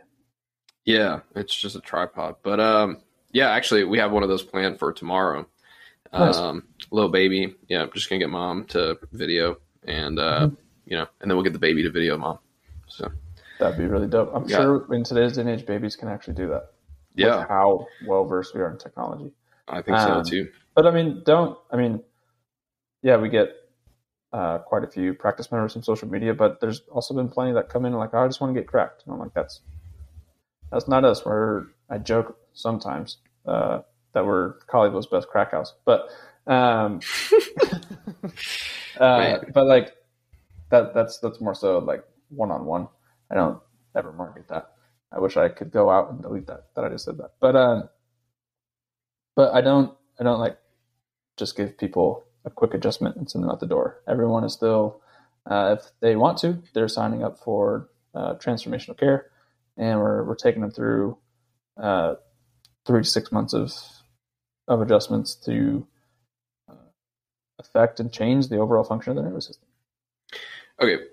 Yeah, 0.86 1.22
it's 1.36 1.56
just 1.56 1.76
a 1.76 1.80
tripod. 1.82 2.36
But 2.44 2.60
um, 2.60 2.98
yeah, 3.32 3.50
actually, 3.52 3.84
we 3.86 3.98
have 4.00 4.12
one 4.12 4.24
of 4.24 4.30
those 4.30 4.44
planned 4.44 4.80
for 4.80 4.92
tomorrow. 4.94 5.48
Nice. 6.12 6.38
Um, 6.38 6.64
little 6.92 7.10
baby. 7.10 7.56
Yeah, 7.68 7.84
I'm 7.84 7.92
just 7.94 8.10
gonna 8.10 8.20
get 8.20 8.30
mom 8.30 8.66
to 8.66 8.98
video, 9.12 9.58
and 9.86 10.20
uh, 10.20 10.48
Mhm. 10.48 10.58
you 10.86 10.98
know, 10.98 11.08
and 11.22 11.30
then 11.32 11.38
we'll 11.38 11.44
get 11.44 11.54
the 11.54 11.60
baby 11.60 11.84
to 11.84 11.90
video 11.90 12.18
mom. 12.18 12.40
So 12.88 13.12
That'd 13.60 13.78
be 13.78 13.86
really 13.86 14.08
dope. 14.08 14.32
I'm 14.34 14.48
Yeah. 14.48 14.58
sure 14.58 14.94
in 14.94 15.04
today's 15.04 15.34
day 15.34 15.42
and 15.42 15.50
age, 15.50 15.66
babies 15.66 15.96
can 15.96 16.10
actually 16.10 16.34
do 16.36 16.50
that. 16.50 16.70
yeah, 17.16 17.46
how 17.48 17.88
well 18.06 18.26
versed 18.26 18.56
we 18.56 18.62
are 18.62 18.72
in 18.72 18.78
technology. 18.78 19.32
I 19.68 19.82
think 19.82 19.98
so 20.00 20.18
Um, 20.18 20.24
too. 20.24 20.52
But 20.76 20.88
I 20.88 20.92
mean, 20.92 21.22
don't. 21.26 21.58
I 21.72 21.78
mean, 21.78 22.04
yeah, 23.04 23.18
we 23.18 23.30
get 23.30 23.56
uh, 24.34 24.58
quite 24.58 24.84
a 24.84 24.88
few 24.88 25.14
practice 25.14 25.52
members 25.52 25.74
from 25.74 25.84
social 25.84 26.08
media, 26.10 26.34
but 26.34 26.60
there's 26.60 26.82
also 26.92 27.14
been 27.14 27.30
plenty 27.30 27.54
that 27.54 27.70
come 27.70 27.86
in 27.86 27.94
like, 27.94 28.10
oh, 28.14 28.24
I 28.24 28.28
just 28.28 28.42
want 28.42 28.54
to 28.54 28.60
get 28.60 28.68
cracked. 28.68 29.04
And 29.06 29.14
I'm 29.14 29.20
like, 29.20 29.34
that's 29.36 29.62
that's 30.74 30.88
not 30.88 31.06
us. 31.06 31.26
We're 31.26 31.68
I 31.90 31.98
joke 32.00 32.38
sometimes 32.54 33.18
uh, 33.46 33.82
that 34.14 34.26
we're 34.26 34.54
Colleyville's 34.68 35.08
best 35.08 35.28
crack 35.28 35.52
house, 35.52 35.74
but 35.86 36.10
um, 36.48 37.00
uh, 39.00 39.00
Right. 39.00 39.54
but 39.54 39.66
like 39.66 39.94
that 40.70 40.94
that's 40.94 41.20
that's 41.20 41.40
more 41.42 41.56
so 41.56 41.80
like 41.80 42.04
one 42.30 42.52
on 42.52 42.66
one. 42.66 42.88
I 43.32 43.36
don't 43.36 43.60
ever 43.96 44.12
market 44.12 44.48
that. 44.50 44.72
I 45.12 45.20
wish 45.20 45.38
I 45.38 45.50
could 45.50 45.72
go 45.72 45.90
out 45.90 46.12
and 46.12 46.22
delete 46.22 46.48
that 46.48 46.66
that 46.76 46.84
I 46.86 46.90
just 46.90 47.06
said 47.06 47.18
that, 47.20 47.32
but 47.40 47.56
um, 47.56 47.90
but 49.36 49.54
I 49.54 49.62
don't 49.62 49.96
I 50.20 50.24
don't 50.24 50.40
like 50.40 50.58
just 51.38 51.56
give 51.56 51.78
people 51.78 52.24
a 52.46 52.50
quick 52.50 52.74
adjustment 52.74 53.16
and 53.16 53.30
send 53.30 53.44
them 53.44 53.52
out 53.52 53.60
the 53.60 53.66
door. 53.66 54.02
Everyone 54.08 54.44
is 54.44 54.54
still, 54.54 55.02
uh, 55.50 55.76
if 55.80 55.92
they 56.02 56.16
want 56.16 56.38
to, 56.40 56.62
they're 56.74 56.88
signing 56.90 57.24
up 57.24 57.40
for 57.40 57.90
uh, 58.14 58.36
transformational 58.36 58.98
care, 58.98 59.28
and 59.78 60.00
we're 60.00 60.24
we're 60.24 60.36
taking 60.36 60.62
them 60.62 60.72
through 60.72 61.18
uh, 61.78 62.16
three 62.86 63.02
to 63.02 63.10
six 63.10 63.32
months 63.32 63.54
of 63.54 63.74
of 64.68 64.82
adjustments 64.82 65.36
to 65.36 65.86
uh, 66.70 66.76
affect 67.60 68.00
and 68.00 68.12
change 68.12 68.48
the 68.48 68.58
overall 68.58 68.84
function 68.84 69.12
of 69.12 69.18
the 69.18 69.24
nervous 69.24 69.48
system. 69.48 69.68
Okay, 70.82 71.04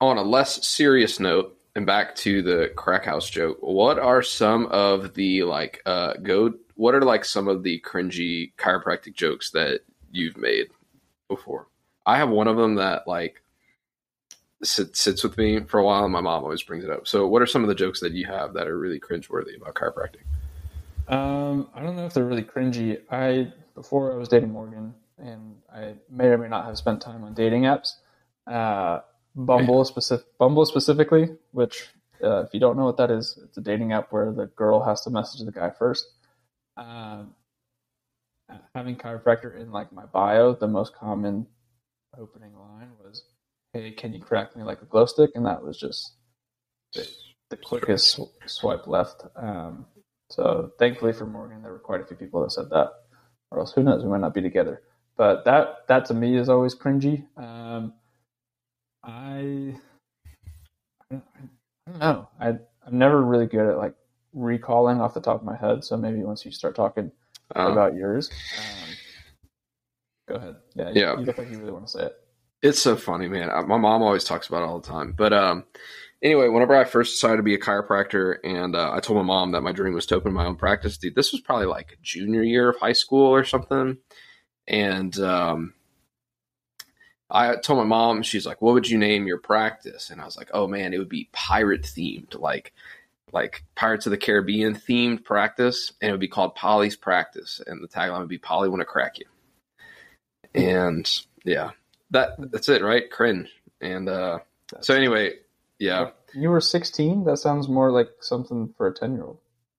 on 0.00 0.18
a 0.18 0.22
less 0.22 0.66
serious 0.66 1.18
note, 1.20 1.56
and 1.74 1.86
back 1.86 2.14
to 2.16 2.42
the 2.42 2.72
crack 2.76 3.04
house 3.04 3.28
joke. 3.28 3.58
What 3.60 3.98
are 3.98 4.22
some 4.22 4.66
of 4.66 5.14
the 5.14 5.44
like 5.44 5.82
uh 5.86 6.14
go? 6.14 6.54
What 6.74 6.94
are 6.94 7.02
like 7.02 7.24
some 7.24 7.48
of 7.48 7.62
the 7.62 7.80
cringy 7.80 8.52
chiropractic 8.56 9.14
jokes 9.14 9.50
that 9.50 9.80
you've 10.10 10.36
made 10.36 10.68
before? 11.28 11.68
I 12.04 12.18
have 12.18 12.30
one 12.30 12.48
of 12.48 12.56
them 12.56 12.76
that 12.76 13.06
like 13.06 13.41
sit, 14.64 14.96
sits 14.96 15.22
with 15.22 15.36
me 15.36 15.60
for 15.60 15.78
a 15.78 15.84
while, 15.84 16.04
and 16.04 16.12
my 16.12 16.20
mom 16.20 16.44
always 16.44 16.62
brings 16.62 16.84
it 16.84 16.90
up. 16.90 17.06
So, 17.06 17.26
what 17.26 17.42
are 17.42 17.46
some 17.46 17.62
of 17.62 17.68
the 17.68 17.74
jokes 17.74 18.00
that 18.00 18.12
you 18.12 18.26
have 18.26 18.54
that 18.54 18.68
are 18.68 18.78
really 18.78 19.00
cringeworthy 19.00 19.56
about 19.56 19.74
chiropractic? 19.74 20.22
Um, 21.12 21.68
I 21.74 21.82
don't 21.82 21.96
know 21.96 22.06
if 22.06 22.14
they're 22.14 22.24
really 22.24 22.44
cringy. 22.44 23.00
I 23.10 23.52
before 23.74 24.12
I 24.12 24.16
was 24.16 24.28
dating 24.28 24.52
Morgan, 24.52 24.94
and 25.18 25.56
I 25.74 25.94
may 26.10 26.26
or 26.26 26.38
may 26.38 26.48
not 26.48 26.64
have 26.66 26.78
spent 26.78 27.00
time 27.00 27.24
on 27.24 27.34
dating 27.34 27.62
apps. 27.62 27.96
Uh, 28.46 29.00
Bumble 29.34 29.84
specific, 29.86 30.26
Bumble 30.38 30.66
specifically, 30.66 31.30
which 31.52 31.88
uh, 32.22 32.42
if 32.42 32.54
you 32.54 32.60
don't 32.60 32.76
know 32.76 32.84
what 32.84 32.96
that 32.98 33.10
is, 33.10 33.38
it's 33.44 33.56
a 33.56 33.60
dating 33.60 33.92
app 33.92 34.12
where 34.12 34.32
the 34.32 34.46
girl 34.46 34.82
has 34.82 35.00
to 35.02 35.10
message 35.10 35.44
the 35.44 35.52
guy 35.52 35.70
first. 35.70 36.06
Um, 36.76 37.34
having 38.74 38.96
chiropractor 38.96 39.58
in 39.58 39.72
like 39.72 39.92
my 39.92 40.04
bio, 40.06 40.54
the 40.54 40.68
most 40.68 40.94
common 40.94 41.46
opening 42.18 42.54
line 42.56 42.90
was, 43.02 43.24
"Hey, 43.72 43.90
can 43.92 44.12
you 44.12 44.20
crack 44.20 44.56
me 44.56 44.62
like 44.62 44.82
a 44.82 44.86
glow 44.86 45.06
stick?" 45.06 45.30
And 45.34 45.46
that 45.46 45.62
was 45.62 45.78
just 45.78 46.14
the, 46.94 47.08
the 47.50 47.56
quickest 47.56 48.10
sw- 48.16 48.30
swipe 48.46 48.86
left. 48.86 49.24
Um, 49.36 49.86
so 50.30 50.72
thankfully 50.78 51.12
for 51.12 51.26
Morgan, 51.26 51.62
there 51.62 51.72
were 51.72 51.78
quite 51.78 52.00
a 52.00 52.04
few 52.06 52.16
people 52.16 52.42
that 52.42 52.52
said 52.52 52.70
that, 52.70 52.90
or 53.50 53.60
else 53.60 53.72
who 53.72 53.82
knows, 53.82 54.02
we 54.02 54.10
might 54.10 54.20
not 54.20 54.34
be 54.34 54.42
together. 54.42 54.82
But 55.16 55.44
that 55.44 55.86
that 55.88 56.06
to 56.06 56.14
me 56.14 56.36
is 56.36 56.48
always 56.48 56.74
cringy. 56.74 57.26
Um, 57.36 57.92
I, 59.04 59.76
I 61.10 61.20
don't 61.86 61.98
know. 61.98 62.28
I 62.40 62.48
I'm 62.86 62.98
never 62.98 63.22
really 63.22 63.46
good 63.46 63.68
at 63.70 63.76
like 63.78 63.94
recalling 64.32 65.00
off 65.00 65.14
the 65.14 65.20
top 65.20 65.36
of 65.40 65.44
my 65.44 65.56
head. 65.56 65.84
So 65.84 65.96
maybe 65.96 66.22
once 66.22 66.44
you 66.44 66.50
start 66.52 66.74
talking 66.74 67.12
Uh, 67.54 67.70
about 67.70 67.94
yours, 67.94 68.30
um, 68.58 68.88
go 70.28 70.34
ahead. 70.36 70.56
Yeah, 70.74 70.90
you, 70.90 71.00
Yeah. 71.00 71.18
You 71.18 71.24
look 71.26 71.38
like 71.38 71.50
you 71.50 71.58
really 71.58 71.72
want 71.72 71.86
to 71.86 71.92
say 71.92 72.04
it. 72.06 72.16
It's 72.62 72.80
so 72.80 72.94
funny, 72.96 73.26
man. 73.26 73.48
My 73.66 73.76
mom 73.76 74.02
always 74.02 74.24
talks 74.24 74.46
about 74.46 74.62
it 74.62 74.66
all 74.66 74.80
the 74.80 74.88
time. 74.88 75.12
But 75.12 75.32
um, 75.32 75.64
anyway, 76.22 76.48
whenever 76.48 76.76
I 76.76 76.84
first 76.84 77.14
decided 77.14 77.38
to 77.38 77.42
be 77.42 77.54
a 77.54 77.58
chiropractor, 77.58 78.36
and 78.44 78.76
uh, 78.76 78.92
I 78.92 79.00
told 79.00 79.18
my 79.18 79.24
mom 79.24 79.52
that 79.52 79.62
my 79.62 79.72
dream 79.72 79.94
was 79.94 80.06
to 80.06 80.14
open 80.14 80.32
my 80.32 80.46
own 80.46 80.56
practice, 80.56 80.96
dude, 80.96 81.16
this 81.16 81.32
was 81.32 81.40
probably 81.40 81.66
like 81.66 81.98
junior 82.02 82.42
year 82.42 82.70
of 82.70 82.78
high 82.78 82.92
school 82.92 83.26
or 83.26 83.44
something. 83.44 83.98
And 84.68 85.18
um, 85.18 85.74
I 87.28 87.56
told 87.56 87.80
my 87.80 87.84
mom, 87.84 88.22
she's 88.22 88.46
like, 88.46 88.62
"What 88.62 88.74
would 88.74 88.88
you 88.88 88.96
name 88.96 89.26
your 89.26 89.38
practice?" 89.38 90.10
And 90.10 90.20
I 90.20 90.24
was 90.24 90.36
like, 90.36 90.50
"Oh 90.54 90.68
man, 90.68 90.94
it 90.94 90.98
would 90.98 91.08
be 91.08 91.30
pirate 91.32 91.82
themed, 91.82 92.38
like 92.38 92.72
like 93.32 93.64
Pirates 93.74 94.06
of 94.06 94.10
the 94.10 94.18
Caribbean 94.18 94.74
themed 94.76 95.24
practice, 95.24 95.92
and 96.00 96.10
it 96.10 96.12
would 96.12 96.20
be 96.20 96.28
called 96.28 96.54
Polly's 96.54 96.96
Practice, 96.96 97.60
and 97.66 97.82
the 97.82 97.88
tagline 97.88 98.20
would 98.20 98.28
be 98.28 98.38
Polly 98.38 98.68
want 98.68 98.82
to 98.82 98.86
crack 98.86 99.18
you." 99.18 99.26
And 100.54 101.10
yeah, 101.44 101.70
that 102.12 102.30
that's 102.50 102.68
it, 102.68 102.82
right? 102.82 103.10
Cringe. 103.10 103.48
And 103.80 104.08
uh, 104.08 104.38
so 104.80 104.94
anyway, 104.94 105.34
yeah, 105.78 106.10
You 106.34 106.48
were 106.50 106.60
16. 106.60 107.24
That 107.24 107.38
sounds 107.38 107.68
more 107.68 107.90
like 107.90 108.08
something 108.20 108.72
for 108.76 108.86
a 108.86 108.94
10 108.94 109.14
year 109.14 109.24
old. 109.24 109.38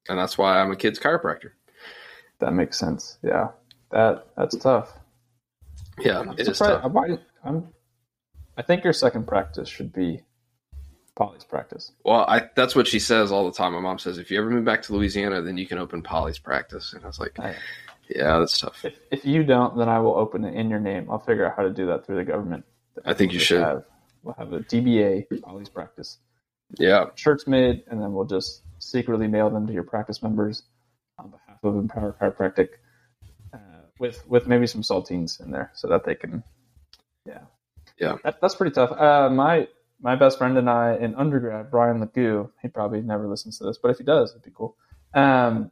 and 0.09 0.19
that's 0.19 0.37
why 0.37 0.59
I'm 0.59 0.71
a 0.71 0.75
kid's 0.75 0.99
chiropractor. 0.99 1.51
That 2.39 2.51
makes 2.53 2.77
sense. 2.77 3.17
Yeah, 3.23 3.49
that 3.91 4.27
that's 4.35 4.57
tough. 4.57 4.91
Yeah, 5.99 6.19
I'm 6.19 6.29
it 6.31 6.47
is 6.47 6.57
tough. 6.59 6.83
I'm, 6.83 7.19
I'm, 7.45 7.67
I 8.57 8.61
think 8.61 8.83
your 8.83 8.93
second 8.93 9.27
practice 9.27 9.69
should 9.69 9.93
be 9.93 10.21
Polly's 11.15 11.43
practice. 11.45 11.91
Well, 12.03 12.25
I 12.27 12.49
that's 12.55 12.75
what 12.75 12.87
she 12.87 12.99
says 12.99 13.31
all 13.31 13.45
the 13.45 13.55
time. 13.55 13.73
My 13.73 13.79
mom 13.79 13.99
says, 13.99 14.17
if 14.17 14.29
you 14.31 14.39
ever 14.39 14.49
move 14.49 14.65
back 14.65 14.81
to 14.83 14.93
Louisiana, 14.93 15.41
then 15.41 15.57
you 15.57 15.67
can 15.67 15.77
open 15.77 16.01
Polly's 16.01 16.39
practice. 16.39 16.91
And 16.93 17.03
I 17.03 17.07
was 17.07 17.19
like, 17.19 17.39
I- 17.39 17.55
yeah, 18.09 18.39
that's 18.39 18.59
tough. 18.59 18.83
If, 18.83 18.95
if 19.11 19.25
you 19.25 19.43
don't, 19.43 19.77
then 19.77 19.89
I 19.89 19.99
will 19.99 20.15
open 20.15 20.43
it 20.45 20.55
in 20.55 20.69
your 20.69 20.79
name. 20.79 21.09
I'll 21.09 21.19
figure 21.19 21.45
out 21.45 21.55
how 21.55 21.63
to 21.63 21.69
do 21.69 21.87
that 21.87 22.05
through 22.05 22.17
the 22.17 22.23
government. 22.23 22.65
I 23.05 23.13
think 23.13 23.33
you 23.33 23.39
should. 23.39 23.61
Have, 23.61 23.83
we'll 24.23 24.35
have 24.35 24.53
a 24.53 24.59
DBA, 24.59 25.41
Polly's 25.41 25.69
practice. 25.69 26.17
Yeah, 26.77 27.05
Shirts 27.15 27.47
made, 27.47 27.83
and 27.87 28.01
then 28.01 28.13
we'll 28.13 28.25
just 28.25 28.63
secretly 28.79 29.27
mail 29.27 29.49
them 29.49 29.67
to 29.67 29.73
your 29.73 29.83
practice 29.83 30.21
members 30.21 30.63
on 31.17 31.29
behalf 31.29 31.63
of 31.63 31.75
Empower 31.75 32.15
Chiropractic, 32.19 32.69
uh, 33.53 33.57
with 33.99 34.27
with 34.27 34.47
maybe 34.47 34.67
some 34.67 34.81
saltines 34.81 35.43
in 35.43 35.51
there 35.51 35.71
so 35.73 35.87
that 35.87 36.03
they 36.05 36.15
can, 36.15 36.43
yeah, 37.25 37.41
Yeah. 37.99 38.17
That, 38.23 38.41
that's 38.41 38.55
pretty 38.55 38.73
tough. 38.73 38.91
Uh, 38.91 39.29
my 39.29 39.67
my 40.01 40.15
best 40.15 40.37
friend 40.37 40.57
and 40.57 40.69
I 40.69 40.97
in 40.97 41.15
undergrad, 41.15 41.71
Brian 41.71 41.99
Legoo, 42.05 42.49
he 42.61 42.67
probably 42.67 43.01
never 43.01 43.27
listens 43.27 43.57
to 43.59 43.65
this, 43.65 43.77
but 43.77 43.91
if 43.91 43.97
he 43.97 44.03
does, 44.03 44.31
it'd 44.31 44.43
be 44.43 44.51
cool. 44.53 44.75
Um, 45.13 45.71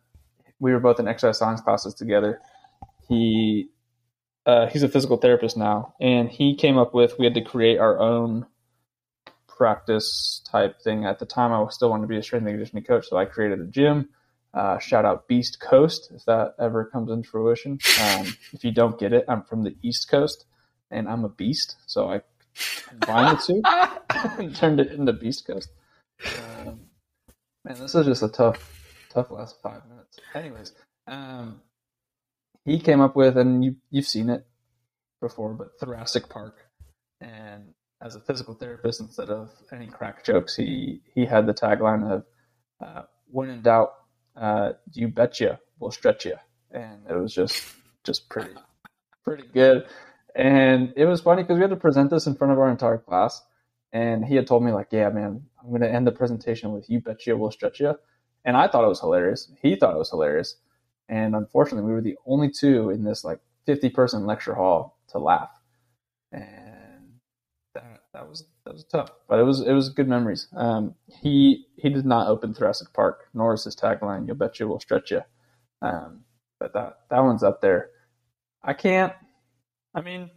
we 0.62 0.72
were 0.72 0.80
both 0.80 1.00
in 1.00 1.08
exercise 1.08 1.40
science 1.40 1.60
classes 1.60 1.94
together. 1.94 2.40
He 3.10 3.70
uh, 4.46 4.68
he's 4.68 4.84
a 4.84 4.90
physical 4.90 5.18
therapist 5.18 5.58
now, 5.58 5.94
and 6.00 6.30
he 6.30 6.56
came 6.56 6.78
up 6.78 6.94
with 6.94 7.20
we 7.20 7.26
had 7.26 7.34
to 7.34 7.42
create 7.42 7.80
our 7.80 8.00
own 8.00 8.46
practice 9.48 10.42
type 10.50 10.80
thing. 10.82 11.06
At 11.06 11.20
the 11.20 11.26
time, 11.26 11.52
I 11.52 11.68
still 11.70 11.90
wanted 11.90 12.04
to 12.04 12.08
be 12.08 12.18
a 12.18 12.24
strength 12.24 12.46
and 12.46 12.54
conditioning 12.54 12.84
coach, 12.84 13.08
so 13.10 13.18
I 13.18 13.26
created 13.26 13.60
a 13.60 13.66
gym. 13.66 14.10
Uh, 14.54 14.80
shout 14.80 15.06
out 15.06 15.28
Beast 15.28 15.60
Coast 15.60 16.12
if 16.14 16.26
that 16.26 16.56
ever 16.60 16.86
comes 16.86 17.10
into 17.10 17.28
fruition. 17.28 17.80
Um, 18.02 18.28
if 18.54 18.64
you 18.64 18.72
don't 18.72 19.00
get 19.00 19.14
it, 19.14 19.26
I'm 19.28 19.44
from 19.44 19.64
the 19.64 19.76
East 19.82 20.10
Coast, 20.10 20.46
and 20.90 21.08
I'm 21.08 21.24
a 21.24 21.30
beast, 21.30 21.78
so 21.86 22.10
I 22.10 22.22
combined 22.90 23.38
the 23.38 23.44
two 23.46 24.40
and 24.44 24.56
turned 24.56 24.80
it 24.80 24.92
into 24.92 25.14
Beast 25.14 25.48
Coast. 25.48 25.70
Um, 26.26 26.82
man, 27.64 27.80
this 27.80 27.96
is 27.96 28.06
just 28.06 28.24
a 28.24 28.30
tough, 28.30 29.08
tough 29.10 29.32
last 29.32 29.62
five 29.62 29.88
minutes. 29.88 30.01
Anyways, 30.34 30.74
um, 31.08 31.62
he 32.66 32.80
came 32.80 33.02
up 33.02 33.16
with, 33.16 33.38
and 33.38 33.64
you 33.64 33.76
you've 33.90 34.08
seen 34.08 34.30
it 34.30 34.46
before, 35.22 35.54
but 35.54 35.80
Thoracic 35.80 36.30
Park, 36.30 36.58
and 37.20 37.74
as 38.02 38.16
a 38.16 38.20
physical 38.20 38.54
therapist, 38.54 39.00
instead 39.00 39.30
of 39.30 39.52
any 39.72 39.88
crack 39.88 40.24
jokes, 40.24 40.56
he 40.56 41.02
he 41.14 41.26
had 41.26 41.46
the 41.46 41.54
tagline 41.54 42.10
of 42.10 42.26
uh, 42.84 43.04
"When 43.28 43.50
in 43.50 43.62
doubt, 43.62 43.94
uh, 44.36 44.74
you 44.94 45.08
betcha, 45.08 45.60
we'll 45.80 45.92
stretch 45.92 46.26
you," 46.26 46.36
and 46.72 47.02
it 47.10 47.16
was 47.16 47.34
just 47.34 47.64
just 48.04 48.30
pretty 48.30 48.56
pretty 49.24 49.48
good. 49.54 49.86
And 50.36 50.94
it 50.96 51.06
was 51.06 51.22
funny 51.22 51.44
because 51.44 51.56
we 51.58 51.62
had 51.62 51.72
to 51.72 51.76
present 51.76 52.10
this 52.10 52.26
in 52.28 52.36
front 52.36 52.54
of 52.54 52.60
our 52.60 52.70
entire 52.70 52.98
class, 52.98 53.42
and 53.92 54.24
he 54.26 54.36
had 54.36 54.48
told 54.48 54.64
me 54.64 54.72
like, 54.72 54.88
"Yeah, 54.92 55.10
man, 55.10 55.44
I'm 55.62 55.70
going 55.70 55.82
to 55.82 55.92
end 55.92 56.08
the 56.08 56.12
presentation 56.12 56.72
with 56.72 56.90
you 56.90 57.02
betcha, 57.02 57.36
we'll 57.38 57.52
stretch 57.52 57.80
you," 57.80 57.96
and 58.46 58.58
I 58.58 58.68
thought 58.68 58.84
it 58.84 58.90
was 58.90 59.00
hilarious. 59.00 59.52
He 59.62 59.76
thought 59.76 59.96
it 59.96 60.00
was 60.00 60.10
hilarious, 60.10 60.58
and 61.10 61.36
unfortunately, 61.36 61.88
we 61.88 61.94
were 61.94 62.02
the 62.02 62.18
only 62.26 62.50
two 62.50 62.90
in 62.90 63.04
this 63.04 63.24
like 63.24 63.40
50 63.66 63.90
person 63.90 64.26
lecture 64.26 64.56
hall 64.56 64.98
to 65.10 65.20
laugh, 65.20 65.52
and 66.32 67.20
that 67.74 68.04
that 68.14 68.28
was 68.28 68.46
that 68.66 68.74
was 68.74 68.84
tough, 68.86 69.10
but 69.28 69.40
it 69.40 69.44
was 69.44 69.62
it 69.62 69.74
was 69.74 69.90
good 69.90 70.08
memories. 70.08 70.48
Um, 70.56 70.96
he 71.08 71.66
he 71.78 71.90
did 71.90 72.06
not 72.06 72.28
open 72.28 72.54
Thoracic 72.54 72.94
Park, 72.94 73.28
nor 73.34 73.54
is 73.54 73.64
his 73.64 73.76
tagline 73.76 74.28
"You'll 74.28 74.36
bet 74.38 74.60
you 74.60 74.68
will 74.68 74.80
stretch 74.80 75.12
you," 75.12 75.22
um, 75.82 76.22
but 76.60 76.74
that 76.74 77.00
that 77.10 77.20
one's 77.20 77.44
up 77.44 77.62
there. 77.62 77.90
I 78.64 78.74
can't. 78.74 79.14
I 79.94 80.02
mean, 80.02 80.30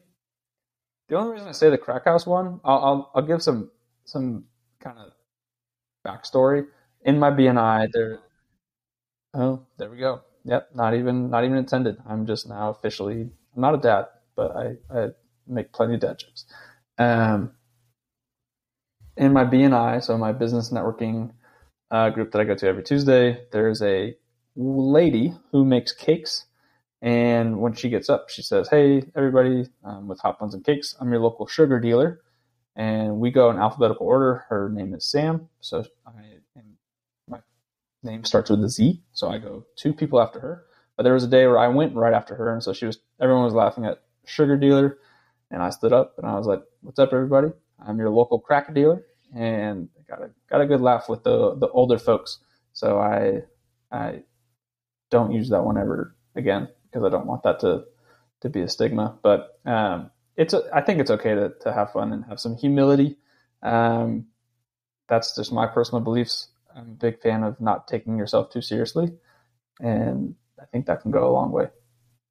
the 1.09 1.17
only 1.17 1.33
reason 1.35 1.49
I 1.49 1.53
say 1.53 1.71
the 1.71 1.79
Crack 1.79 2.05
House 2.05 2.27
one, 2.27 2.61
I'll 2.65 2.79
I'll, 2.85 3.11
I'll 3.15 3.27
give 3.27 3.43
some 3.43 3.71
some 4.05 4.45
kind 4.81 4.99
of 4.99 5.13
backstory 6.07 6.67
in 7.05 7.19
my 7.19 7.31
BNI. 7.31 7.91
There, 7.93 8.21
oh, 9.35 9.67
there 9.79 9.91
we 9.91 9.99
go. 9.99 10.23
Yep, 10.45 10.71
not 10.75 10.95
even 10.95 11.31
not 11.31 11.45
even 11.45 11.57
intended. 11.59 11.99
I'm 12.09 12.27
just 12.27 12.49
now 12.49 12.71
officially. 12.71 13.23
I'm 13.23 13.63
not 13.63 13.75
a 13.75 13.79
dad, 13.79 14.07
but 14.37 14.57
I, 14.57 14.77
I 14.95 15.09
make 15.47 15.73
plenty 15.73 15.95
of 15.95 16.01
dad 16.01 16.19
jokes. 16.21 16.47
Um, 16.99 17.53
in 19.17 19.33
my 19.33 19.45
BNI, 19.45 20.03
so 20.05 20.19
my 20.19 20.33
business 20.33 20.71
networking 20.73 21.33
uh, 21.91 22.11
group 22.11 22.33
that 22.33 22.41
I 22.41 22.45
go 22.45 22.57
to 22.57 22.69
every 22.69 22.85
Tuesday, 22.85 23.45
there's 23.53 23.83
a 23.83 24.17
lady 24.57 25.35
who 25.53 25.65
makes 25.67 25.93
cakes. 25.93 26.47
And 27.03 27.61
when 27.61 27.75
she 27.75 27.91
gets 27.91 28.11
up, 28.11 28.31
she 28.31 28.43
says, 28.43 28.69
Hey, 28.71 29.05
everybody, 29.17 29.67
um, 29.85 30.09
with 30.09 30.21
Hot 30.21 30.39
Buns 30.39 30.55
and 30.55 30.65
Cakes, 30.65 30.97
I'm 31.01 31.11
your 31.13 31.21
local 31.21 31.47
sugar 31.47 31.81
dealer. 31.81 32.21
And 32.77 33.19
we 33.21 33.31
go 33.31 33.51
in 33.51 33.59
alphabetical 33.59 34.07
order. 34.07 34.45
Her 34.49 34.71
name 34.71 34.95
is 34.95 35.07
Sam. 35.07 35.49
So 35.61 35.85
I, 36.07 36.13
name 38.05 38.25
starts 38.25 38.51
with 38.51 38.65
a 38.65 38.69
Z. 38.69 39.03
So 39.13 39.29
I 39.29 39.39
go 39.39 39.67
two 39.77 39.93
people 39.93 40.21
after 40.21 40.41
her. 40.41 40.65
But 40.97 41.05
there 41.05 41.15
was 41.15 41.25
a 41.25 41.29
day 41.29 41.47
where 41.47 41.59
I 41.59 41.69
went 41.69 41.97
right 41.97 42.15
after 42.15 42.35
her. 42.37 42.53
And 42.53 42.63
so 42.63 42.73
she 42.73 42.87
was, 42.87 42.99
everyone 43.21 43.45
was 43.45 43.55
laughing 43.55 43.87
at 43.87 44.03
sugar 44.27 44.57
dealer. 44.57 44.99
And 45.51 45.63
I 45.63 45.71
stood 45.71 45.93
up 45.93 46.15
and 46.19 46.27
I 46.27 46.37
was 46.37 46.47
like, 46.47 46.63
What's 46.83 46.99
up, 46.99 47.13
everybody? 47.13 47.49
I'm 47.87 47.99
your 47.99 48.11
local 48.11 48.39
crack 48.41 48.73
dealer. 48.75 49.05
And 49.37 49.89
got 50.09 50.23
a, 50.23 50.31
got 50.51 50.61
a 50.61 50.67
good 50.67 50.81
laugh 50.81 51.09
with 51.09 51.25
the, 51.25 51.57
the 51.57 51.69
older 51.69 51.99
folks. 51.99 52.39
So 52.75 52.99
I, 52.99 53.43
I 53.93 54.15
don't 55.11 55.33
use 55.33 55.51
that 55.51 55.65
one 55.65 55.79
ever 55.79 56.15
again 56.35 56.69
because 56.85 57.05
I 57.05 57.11
don't 57.11 57.27
want 57.27 57.43
that 57.45 57.61
to 57.61 57.85
to 58.43 58.49
be 58.51 58.61
a 58.63 58.69
stigma. 58.69 59.19
But 59.23 59.61
um, 59.65 60.11
it's 60.37 60.55
I 60.55 60.81
think 60.83 61.01
it's 61.01 61.11
okay 61.11 61.35
to 61.35 61.53
to 61.63 61.73
have 61.73 61.93
fun 61.93 62.13
and 62.13 62.25
have 62.27 62.41
some 62.41 62.57
humility. 62.57 63.17
Um, 63.63 64.27
that's 65.09 65.37
just 65.37 65.53
my 65.53 65.67
personal 65.67 66.03
beliefs. 66.03 66.49
I'm 66.75 66.91
a 66.91 66.95
big 66.95 67.21
fan 67.21 67.45
of 67.45 67.61
not 67.61 67.87
taking 67.89 68.19
yourself 68.19 68.51
too 68.51 68.61
seriously, 68.61 69.13
and 69.81 70.35
I 70.61 70.65
think 70.67 70.87
that 70.87 71.03
can 71.03 71.11
go 71.11 71.29
a 71.29 71.33
long 71.33 71.53
way. 71.53 71.69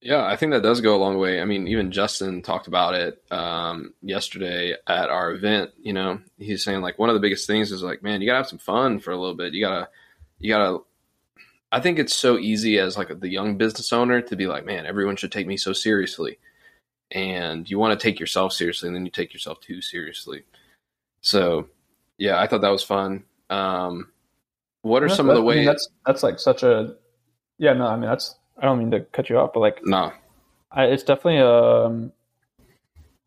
Yeah, 0.02 0.26
I 0.26 0.36
think 0.36 0.52
that 0.52 0.64
does 0.64 0.82
go 0.82 0.96
a 0.96 1.00
long 1.00 1.18
way. 1.18 1.40
I 1.40 1.46
mean, 1.46 1.66
even 1.70 1.94
Justin 1.94 2.42
talked 2.42 2.68
about 2.68 2.94
it 2.94 3.24
um, 3.32 3.94
yesterday 4.02 4.76
at 4.86 5.10
our 5.10 5.32
event. 5.32 5.72
You 5.82 5.94
know, 5.94 6.20
he's 6.38 6.64
saying 6.64 6.82
like 6.82 7.00
one 7.00 7.10
of 7.10 7.14
the 7.14 7.22
biggest 7.22 7.48
things 7.48 7.72
is 7.72 7.84
like, 7.84 8.04
man, 8.04 8.22
you 8.22 8.28
gotta 8.28 8.40
have 8.40 8.50
some 8.50 8.60
fun 8.60 9.00
for 9.00 9.12
a 9.12 9.18
little 9.18 9.36
bit. 9.36 9.54
You 9.54 9.62
gotta, 9.62 9.88
you 10.40 10.54
gotta. 10.54 10.80
I 11.72 11.80
think 11.80 12.00
it's 12.00 12.14
so 12.14 12.38
easy 12.38 12.80
as 12.80 12.98
like 12.98 13.18
the 13.18 13.30
young 13.30 13.58
business 13.58 13.94
owner 13.94 14.22
to 14.22 14.36
be 14.36 14.46
like, 14.46 14.66
man, 14.66 14.86
everyone 14.86 15.16
should 15.16 15.32
take 15.32 15.48
me 15.48 15.56
so 15.56 15.72
seriously, 15.72 16.38
and 17.10 17.70
you 17.70 17.80
want 17.80 17.98
to 17.98 18.04
take 18.04 18.20
yourself 18.20 18.52
seriously, 18.52 18.88
and 18.88 18.96
then 18.96 19.06
you 19.06 19.12
take 19.12 19.32
yourself 19.34 19.62
too 19.62 19.82
seriously. 19.82 20.44
So, 21.22 21.70
yeah, 22.18 22.38
I 22.42 22.48
thought 22.48 22.62
that 22.62 22.70
was 22.70 22.84
fun. 22.84 23.24
Um, 23.50 24.12
what 24.84 25.02
are 25.04 25.10
That- 25.10 25.16
some 25.16 25.30
of 25.30 25.36
the 25.36 25.42
that- 25.42 25.48
I 25.48 25.56
mean, 25.56 25.58
ways? 25.58 25.66
that's 25.66 25.88
that's 26.06 26.24
like 26.24 26.40
such 26.40 26.62
a 26.64 26.96
yeah 27.58 27.74
no 27.74 27.88
I 27.88 27.96
mean 27.96 28.10
that's 28.10 28.36
I 28.58 28.66
don't 28.68 28.78
mean 28.80 28.92
to 28.92 29.02
cut 29.02 29.30
you 29.30 29.38
off 29.40 29.52
but 29.54 29.60
like 29.62 29.80
no, 29.84 30.14
I, 30.72 30.86
it's 30.86 31.04
definitely 31.04 31.40
um 31.42 32.12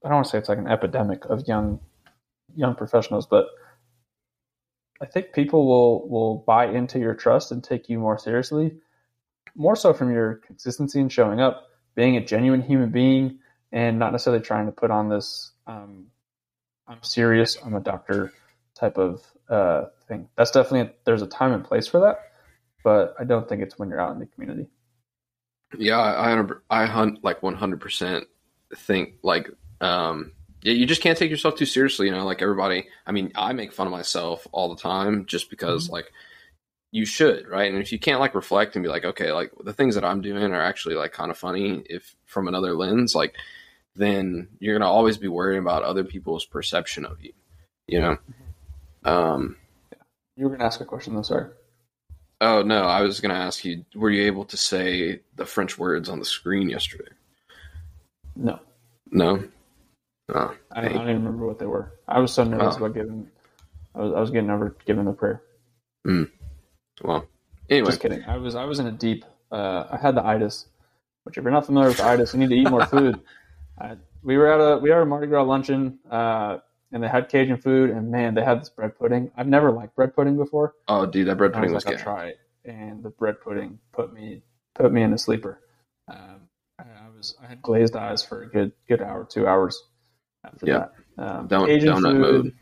I 0.05 0.09
don't 0.09 0.14
want 0.19 0.27
to 0.27 0.31
say 0.31 0.38
it's 0.38 0.49
like 0.49 0.59
an 0.59 0.69
epidemic 0.69 1.25
of 1.25 1.47
young 1.49 1.81
young 2.55 2.75
professionals 2.77 3.27
but 3.27 3.47
I 5.01 5.07
think 5.07 5.33
people 5.33 5.66
will 5.66 6.09
will 6.09 6.38
buy 6.47 6.66
into 6.66 6.99
your 6.99 7.14
trust 7.14 7.53
and 7.53 7.62
take 7.62 7.88
you 7.88 7.99
more 7.99 8.19
seriously 8.19 8.77
more 9.55 9.77
so 9.77 9.92
from 9.92 10.12
your 10.12 10.35
consistency 10.47 11.01
in 11.01 11.09
showing 11.09 11.40
up 11.40 11.64
being 11.95 12.16
a 12.16 12.25
genuine 12.25 12.62
human 12.62 12.90
being 12.90 13.38
and 13.73 13.99
not 13.99 14.12
necessarily 14.12 14.42
trying 14.42 14.66
to 14.66 14.73
put 14.73 14.90
on 14.90 15.09
this 15.09 15.53
um, 15.66 16.07
I'm 16.87 17.03
serious 17.03 17.57
I'm 17.64 17.75
a 17.75 17.81
doctor 17.81 18.33
type 18.75 18.97
of 18.99 19.23
uh, 19.48 19.85
thing 20.09 20.28
that's 20.37 20.50
definitely 20.50 20.92
there's 21.04 21.22
a 21.22 21.26
time 21.26 21.52
and 21.52 21.64
place 21.64 21.87
for 21.87 22.00
that 22.00 22.30
but 22.85 23.14
I 23.18 23.24
don't 23.24 23.48
think 23.48 23.62
it's 23.62 23.78
when 23.78 23.88
you're 23.88 24.00
out 24.00 24.12
in 24.12 24.20
the 24.20 24.26
community 24.26 24.68
Yeah, 25.76 25.98
I 25.98 26.38
I, 26.70 26.87
hunt 26.87 27.24
like 27.24 27.42
one 27.42 27.54
hundred 27.54 27.80
percent 27.80 28.26
think 28.74 29.14
like 29.22 29.50
um 29.80 30.32
yeah, 30.62 30.72
you 30.72 30.87
just 30.87 31.02
can't 31.02 31.18
take 31.18 31.30
yourself 31.30 31.56
too 31.56 31.66
seriously, 31.66 32.06
you 32.06 32.12
know, 32.12 32.24
like 32.24 32.42
everybody 32.42 32.88
I 33.06 33.12
mean, 33.12 33.32
I 33.35 33.52
make 33.52 33.72
fun 33.72 33.87
of 33.87 33.92
myself 33.92 34.46
all 34.52 34.68
the 34.68 34.80
time 34.80 35.26
just 35.26 35.50
because 35.50 35.90
like 35.90 36.12
you 36.92 37.04
should, 37.04 37.48
right? 37.48 37.70
And 37.72 37.82
if 37.82 37.92
you 37.92 37.98
can't 37.98 38.20
like 38.20 38.35
reflect 38.35 38.76
and 38.76 38.82
be 38.82 38.88
like, 38.88 39.04
okay, 39.04 39.32
like 39.32 39.50
the 39.64 39.72
things 39.72 39.96
that 39.96 40.04
I'm 40.04 40.20
doing 40.20 40.52
are 40.52 40.61
actually 40.61 40.94
like 40.94 41.12
kind 41.12 41.30
of 41.30 41.37
funny 41.37 41.82
if 41.90 42.14
from 42.24 42.48
another 42.48 42.74
lens, 42.74 43.14
like 43.14 43.35
then 43.96 44.48
you're 44.61 44.78
gonna 44.78 44.90
always 44.90 45.18
be 45.18 45.28
worrying 45.28 45.61
about 45.61 45.82
other 45.82 46.04
people's 46.04 46.44
perception 46.44 47.04
of 47.04 47.20
you. 47.22 47.32
You 47.88 48.00
know? 48.00 48.18
Um 49.07 49.57
you 50.37 50.45
were 50.45 50.51
gonna 50.51 50.64
ask 50.64 50.81
a 50.81 50.85
question 50.85 51.14
though 51.14 51.23
sorry 51.23 51.51
oh 52.40 52.62
no, 52.62 52.83
I 52.83 53.01
was 53.03 53.21
gonna 53.21 53.35
ask 53.35 53.64
you, 53.64 53.85
were 53.95 54.11
you 54.11 54.25
able 54.27 54.45
to 54.47 54.57
say 54.59 55.21
the 55.37 55.47
French 55.47 55.79
words 55.79 56.09
on 56.11 56.19
the 56.19 56.25
screen 56.25 56.69
yesterday? 56.69 57.11
no 58.35 58.59
No? 59.11 59.42
Oh, 60.35 60.55
I, 60.73 60.81
I 60.81 60.88
don't 60.88 61.03
even 61.03 61.25
remember 61.25 61.47
what 61.47 61.59
they 61.61 61.66
were. 61.66 61.92
I 62.09 62.19
was 62.19 62.33
so 62.33 62.42
nervous 62.45 62.75
Oh. 62.75 62.79
about 62.79 62.95
giving. 62.95 63.29
I 63.95 64.01
was 64.01 64.12
I 64.12 64.21
was 64.21 64.31
getting 64.31 64.51
over 64.51 64.75
giving 64.85 65.05
the 65.05 65.12
prayer. 65.12 65.40
Mm. 66.07 66.29
Well, 67.03 67.29
anyway, 67.71 67.90
Just 67.90 68.01
kidding. 68.01 68.25
I 68.25 68.37
was 68.37 68.57
I 68.57 68.64
was 68.64 68.81
in 68.81 68.88
a 68.88 68.92
deep. 68.92 69.25
Uh, 69.53 69.85
I 69.88 69.97
had 69.97 70.16
the 70.16 70.27
itis, 70.27 70.66
which 71.23 71.38
if 71.38 71.45
you're 71.45 71.53
not 71.53 71.64
familiar 71.66 71.90
with 71.90 72.01
itis, 72.01 72.35
you 72.35 72.40
need 72.40 72.49
to 72.49 72.57
eat 72.57 72.69
more 72.69 72.85
food. 72.87 73.21
I, 73.79 73.97
we 74.25 74.37
were 74.37 74.49
at 74.53 74.59
a 74.61 74.79
we 74.79 74.90
at 74.90 75.01
a 75.01 75.07
Mardi 75.07 75.29
Gras 75.29 75.45
luncheon, 75.45 76.01
uh, 76.11 76.59
and 76.92 77.03
they 77.03 77.09
had 77.09 77.29
Cajun 77.29 77.57
food, 77.59 77.90
and 77.90 78.11
man, 78.11 78.35
they 78.35 78.44
had 78.44 78.61
this 78.61 78.68
bread 78.68 78.99
pudding. 78.99 79.31
I've 79.37 79.49
never 79.49 79.70
liked 79.72 79.94
bread 79.96 80.14
pudding 80.14 80.37
before. 80.37 80.75
oh, 80.88 81.07
dude, 81.07 81.27
that 81.29 81.37
bread 81.37 81.51
And 81.53 81.57
I 81.57 81.61
was 81.61 81.66
pudding 81.68 81.75
was 81.75 81.85
like, 81.85 81.92
I'll 81.94 81.99
good. 81.99 82.03
try 82.05 82.27
it, 82.29 82.38
and 82.64 83.03
the 83.03 83.11
bread 83.11 83.40
pudding 83.40 83.79
put 83.92 84.12
me 84.12 84.42
put 84.75 84.92
me 84.92 85.03
in 85.03 85.12
a 85.12 85.18
sleeper. 85.18 85.61
Um, 86.09 86.49
I, 86.79 86.83
I 86.83 87.09
was 87.16 87.37
I 87.42 87.46
had 87.46 87.62
glazed 87.62 87.96
eyes 87.96 88.22
for 88.22 88.42
a 88.42 88.49
good 88.49 88.72
good 88.88 89.03
hour, 89.03 89.25
two 89.29 89.46
hours 89.46 89.83
after 90.44 90.66
Yeah. 90.66 90.87
that. 91.16 91.25
Um, 91.25 91.46
Don- 91.49 91.66
Cajun 91.66 91.88
donut 91.94 92.11
food, 92.12 92.44
mode. 92.44 92.53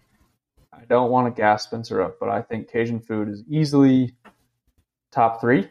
I 0.72 0.84
don't 0.88 1.10
want 1.10 1.34
to 1.34 1.40
gas 1.40 1.64
Spencer 1.64 2.00
up, 2.02 2.18
but 2.20 2.28
I 2.28 2.40
think 2.42 2.70
Cajun 2.70 3.00
food 3.00 3.28
is 3.28 3.42
easily 3.48 4.14
top 5.12 5.40
three, 5.40 5.68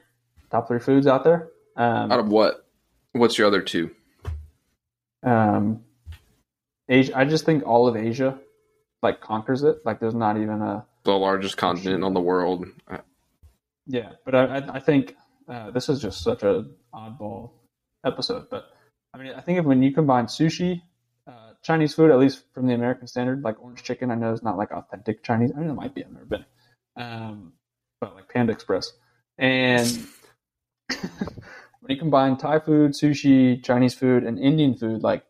top 0.51 0.67
three 0.67 0.79
foods 0.79 1.07
out 1.07 1.23
there. 1.23 1.49
Um, 1.75 2.11
Out 2.11 2.19
of 2.19 2.27
what? 2.29 2.67
What's 3.13 3.37
your 3.37 3.47
other 3.47 3.61
two? 3.61 3.91
um, 5.23 5.81
Asia, 6.93 7.17
I 7.17 7.25
just 7.25 7.45
think 7.45 7.65
all 7.65 7.87
of 7.87 7.95
Asia 7.95 8.39
like 9.01 9.19
conquers 9.19 9.63
it. 9.63 9.77
Like 9.83 9.99
there's 9.99 10.15
not 10.15 10.37
even 10.37 10.61
a 10.61 10.85
The 11.03 11.11
largest 11.11 11.57
continent 11.57 12.03
on 12.03 12.13
the 12.13 12.21
world. 12.21 12.65
Uh, 12.87 12.99
Yeah, 13.87 14.11
but 14.23 14.35
I, 14.35 14.57
I, 14.57 14.75
I 14.75 14.79
think 14.79 15.15
uh, 15.47 15.71
this 15.71 15.89
is 15.89 16.01
just 16.01 16.23
such 16.23 16.43
a 16.43 16.65
oddball 16.93 17.51
episode. 18.05 18.49
But 18.49 18.65
I 19.13 19.17
mean, 19.17 19.33
I 19.33 19.41
think 19.41 19.59
if 19.59 19.65
when 19.65 19.81
you 19.83 19.91
combine 19.91 20.27
sushi, 20.27 20.81
uh, 21.27 21.53
Chinese 21.63 21.93
food, 21.93 22.11
at 22.11 22.19
least 22.19 22.43
from 22.53 22.67
the 22.67 22.73
American 22.73 23.07
standard, 23.07 23.43
like 23.43 23.61
orange 23.61 23.83
chicken, 23.83 24.11
I 24.11 24.15
know 24.15 24.31
is 24.31 24.43
not 24.43 24.57
like 24.57 24.71
authentic 24.71 25.23
Chinese. 25.23 25.51
I 25.55 25.59
mean, 25.59 25.69
it 25.71 25.73
might 25.73 25.95
be. 25.95 26.03
I've 26.03 26.11
never 26.11 26.25
been, 26.25 26.45
um, 26.95 27.53
but 27.99 28.15
like 28.15 28.29
Panda 28.29 28.53
Express, 28.53 28.93
and 29.37 30.07
when 30.89 31.89
you 31.89 31.97
combine 31.97 32.37
Thai 32.37 32.59
food, 32.59 32.91
sushi, 32.91 33.63
Chinese 33.63 33.95
food, 33.95 34.23
and 34.23 34.37
Indian 34.37 34.75
food, 34.75 35.01
like 35.01 35.25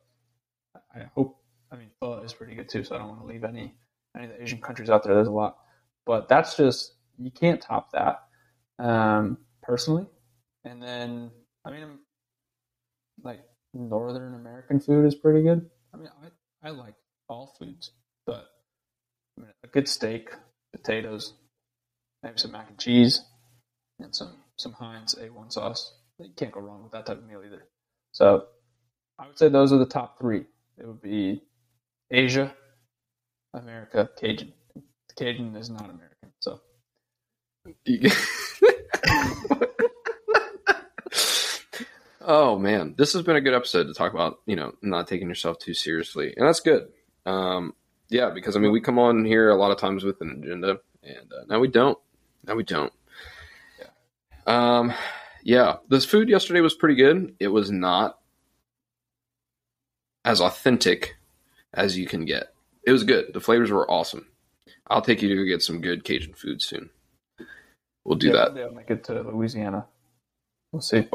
I 0.94 1.06
hope. 1.16 1.40
I 1.74 1.78
mean, 1.78 1.90
pho 2.00 2.20
is 2.20 2.34
pretty 2.34 2.54
good 2.54 2.70
too. 2.70 2.84
So 2.84 2.96
I 2.96 3.00
don't 3.00 3.10
want 3.10 3.22
to 3.22 3.26
leave 3.26 3.44
any 3.44 3.74
any 4.16 4.26
of 4.26 4.32
the 4.32 4.44
Asian 4.44 4.62
countries 4.62 4.90
out 4.90 5.04
there. 5.04 5.16
There's 5.16 5.28
a 5.28 5.32
lot, 5.32 5.58
but 6.06 6.30
that's 6.30 6.56
just 6.56 6.94
you 7.18 7.32
can't 7.32 7.60
top 7.60 7.92
that 7.92 8.24
um, 8.80 9.40
personally. 9.64 10.06
And 10.64 10.82
then, 10.82 11.32
I 11.66 11.72
mean, 11.72 12.00
like 13.24 13.42
Northern 13.74 14.36
American 14.36 14.80
food 14.80 15.06
is 15.06 15.16
pretty 15.16 15.42
good. 15.42 15.70
I 15.94 15.98
mean, 15.98 16.10
I, 16.64 16.68
I 16.68 16.72
like 16.72 16.94
all 17.28 17.56
foods, 17.60 17.92
but 18.28 18.46
I 19.38 19.42
mean, 19.42 19.52
a 19.64 19.68
good 19.68 19.88
steak, 19.88 20.30
potatoes, 20.72 21.34
maybe 22.22 22.38
some 22.38 22.52
mac 22.52 22.70
and 22.70 22.78
cheese, 22.78 23.22
and 24.00 24.16
some 24.16 24.36
some 24.58 24.74
Heinz 24.74 25.16
A1 25.16 25.52
sauce. 25.52 25.96
You 26.20 26.30
can't 26.38 26.52
go 26.52 26.60
wrong 26.60 26.84
with 26.84 26.92
that 26.92 27.08
type 27.08 27.18
of 27.18 27.26
meal 27.26 27.42
either. 27.44 27.64
So, 28.12 28.46
I 29.18 29.26
would 29.26 29.40
say 29.40 29.50
those 29.50 29.74
are 29.74 29.80
the 29.80 29.86
top 29.88 30.20
three. 30.20 30.46
It 30.78 30.86
would 30.86 31.02
be 31.02 31.42
Asia, 32.14 32.54
America, 33.56 34.08
Cajun. 34.20 34.54
Cajun 35.18 35.56
is 35.56 35.72
not 35.72 35.90
American, 35.90 36.32
so 36.40 36.62
oh 42.22 42.60
man, 42.60 42.94
this 42.98 43.14
has 43.14 43.24
been 43.24 43.36
a 43.36 43.42
good 43.42 43.56
episode 43.56 43.88
to 43.88 43.96
talk 43.96 44.14
about. 44.14 44.38
You 44.46 44.56
know, 44.56 44.76
not 44.84 45.08
taking 45.08 45.28
yourself 45.28 45.58
too 45.58 45.74
seriously, 45.74 46.36
and 46.38 46.48
that's 46.48 46.60
good. 46.60 46.90
Um, 47.26 47.74
yeah, 48.10 48.30
because 48.30 48.56
I 48.56 48.60
mean, 48.60 48.72
we 48.72 48.80
come 48.80 49.00
on 49.00 49.26
here 49.26 49.50
a 49.50 49.56
lot 49.56 49.72
of 49.72 49.80
times 49.80 50.04
with 50.04 50.22
an 50.22 50.44
agenda, 50.44 50.78
and 51.02 51.34
uh, 51.34 51.46
now 51.50 51.60
we 51.60 51.68
don't. 51.68 51.98
Now 52.46 52.54
we 52.56 52.64
don't. 52.64 52.94
Um, 54.46 54.94
yeah, 55.44 55.78
this 55.90 56.06
food 56.06 56.30
yesterday 56.30 56.62
was 56.62 56.76
pretty 56.76 56.96
good. 56.96 57.36
It 57.40 57.48
was 57.48 57.72
not 57.72 58.20
as 60.26 60.42
authentic 60.42 61.16
as 61.74 61.98
you 61.98 62.08
can 62.08 62.26
get. 62.26 62.54
It 62.86 62.92
was 62.92 63.04
good. 63.04 63.34
The 63.34 63.40
flavors 63.42 63.72
were 63.72 63.90
awesome. 63.90 64.28
I'll 64.88 65.02
take 65.02 65.22
you 65.22 65.36
to 65.36 65.46
get 65.46 65.62
some 65.62 65.82
good 65.82 66.04
Cajun 66.04 66.34
food 66.34 66.62
soon. 66.62 66.90
We'll 68.04 68.18
do 68.18 68.28
yeah, 68.28 68.34
that. 68.34 68.56
They'll 68.56 68.74
make 68.74 68.90
it 68.90 69.06
to 69.06 69.22
Louisiana. 69.22 69.86
We'll 70.72 70.82
see. 70.82 71.08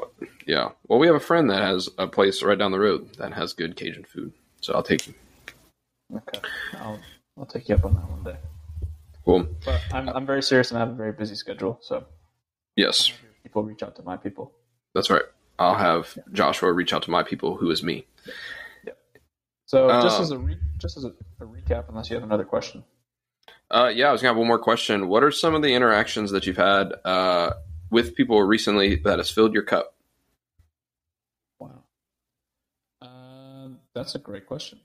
Yeah. 0.47 0.71
Well, 0.87 0.99
we 0.99 1.07
have 1.07 1.17
a 1.17 1.21
friend 1.21 1.51
that 1.51 1.63
has 1.63 1.89
a 1.99 2.07
place 2.07 2.43
right 2.43 2.59
down 2.59 2.73
the 2.73 2.79
road 2.79 3.15
that 3.19 3.33
has 3.35 3.53
good 3.53 3.77
Cajun 3.77 4.05
food. 4.05 4.33
So 4.61 4.73
I'll 4.75 4.83
take 4.83 5.07
you. 5.07 5.15
Okay, 6.17 6.41
I'll 6.79 6.99
I'll 7.39 7.47
take 7.47 7.69
you 7.69 7.75
up 7.75 7.85
on 7.85 7.95
that 7.95 8.11
one 8.11 8.25
day. 8.25 8.37
Cool. 9.25 9.47
But 9.65 9.83
I'm 9.93 10.09
I'm 10.09 10.27
very 10.27 10.43
serious 10.43 10.71
and 10.71 10.79
I 10.79 10.81
have 10.81 10.91
a 10.91 10.97
very 10.97 11.13
busy 11.13 11.35
schedule, 11.35 11.79
so 11.83 12.05
Yes, 12.77 13.13
people 13.43 13.63
reach 13.63 13.83
out 13.83 13.95
to 13.97 14.03
my 14.03 14.17
people. 14.17 14.53
that's 14.95 15.11
right. 15.11 15.25
I'll 15.59 15.75
have 15.75 16.17
Joshua 16.33 16.73
reach 16.73 16.93
out 16.95 17.03
to 17.03 17.11
my 17.11 17.23
people, 17.25 17.57
who 17.57 17.71
is 17.71 17.83
me. 17.83 18.07
So 19.69 19.87
just 20.01 20.19
Uh, 20.19 20.23
as 20.23 20.31
a 20.31 20.39
re- 20.39 20.59
just 20.79 20.97
as 20.97 21.05
a, 21.05 21.09
a 21.41 21.45
recap, 21.45 21.91
unless 21.91 22.09
you 22.09 22.17
have 22.17 22.23
another 22.25 22.45
question. 22.45 22.83
Uh, 23.71 23.93
yeah, 23.95 24.09
I 24.09 24.13
was 24.13 24.23
gonna 24.23 24.31
have 24.31 24.39
one 24.39 24.47
more 24.47 24.59
question. 24.59 25.09
What 25.09 25.23
are 25.23 25.31
some 25.31 25.55
of 25.55 25.61
the 25.61 25.75
interactions 25.75 26.31
that 26.31 26.47
you've 26.47 26.57
had 26.57 26.95
uh, 27.05 27.53
with 27.91 28.15
people 28.15 28.43
recently 28.43 28.97
that 29.05 29.19
has 29.19 29.31
filled 29.31 29.53
your 29.53 29.63
cup? 29.63 29.95
Wow, 31.59 31.83
um, 33.03 33.81
that's 33.95 34.15
a 34.15 34.19
great 34.19 34.47
question. 34.47 34.81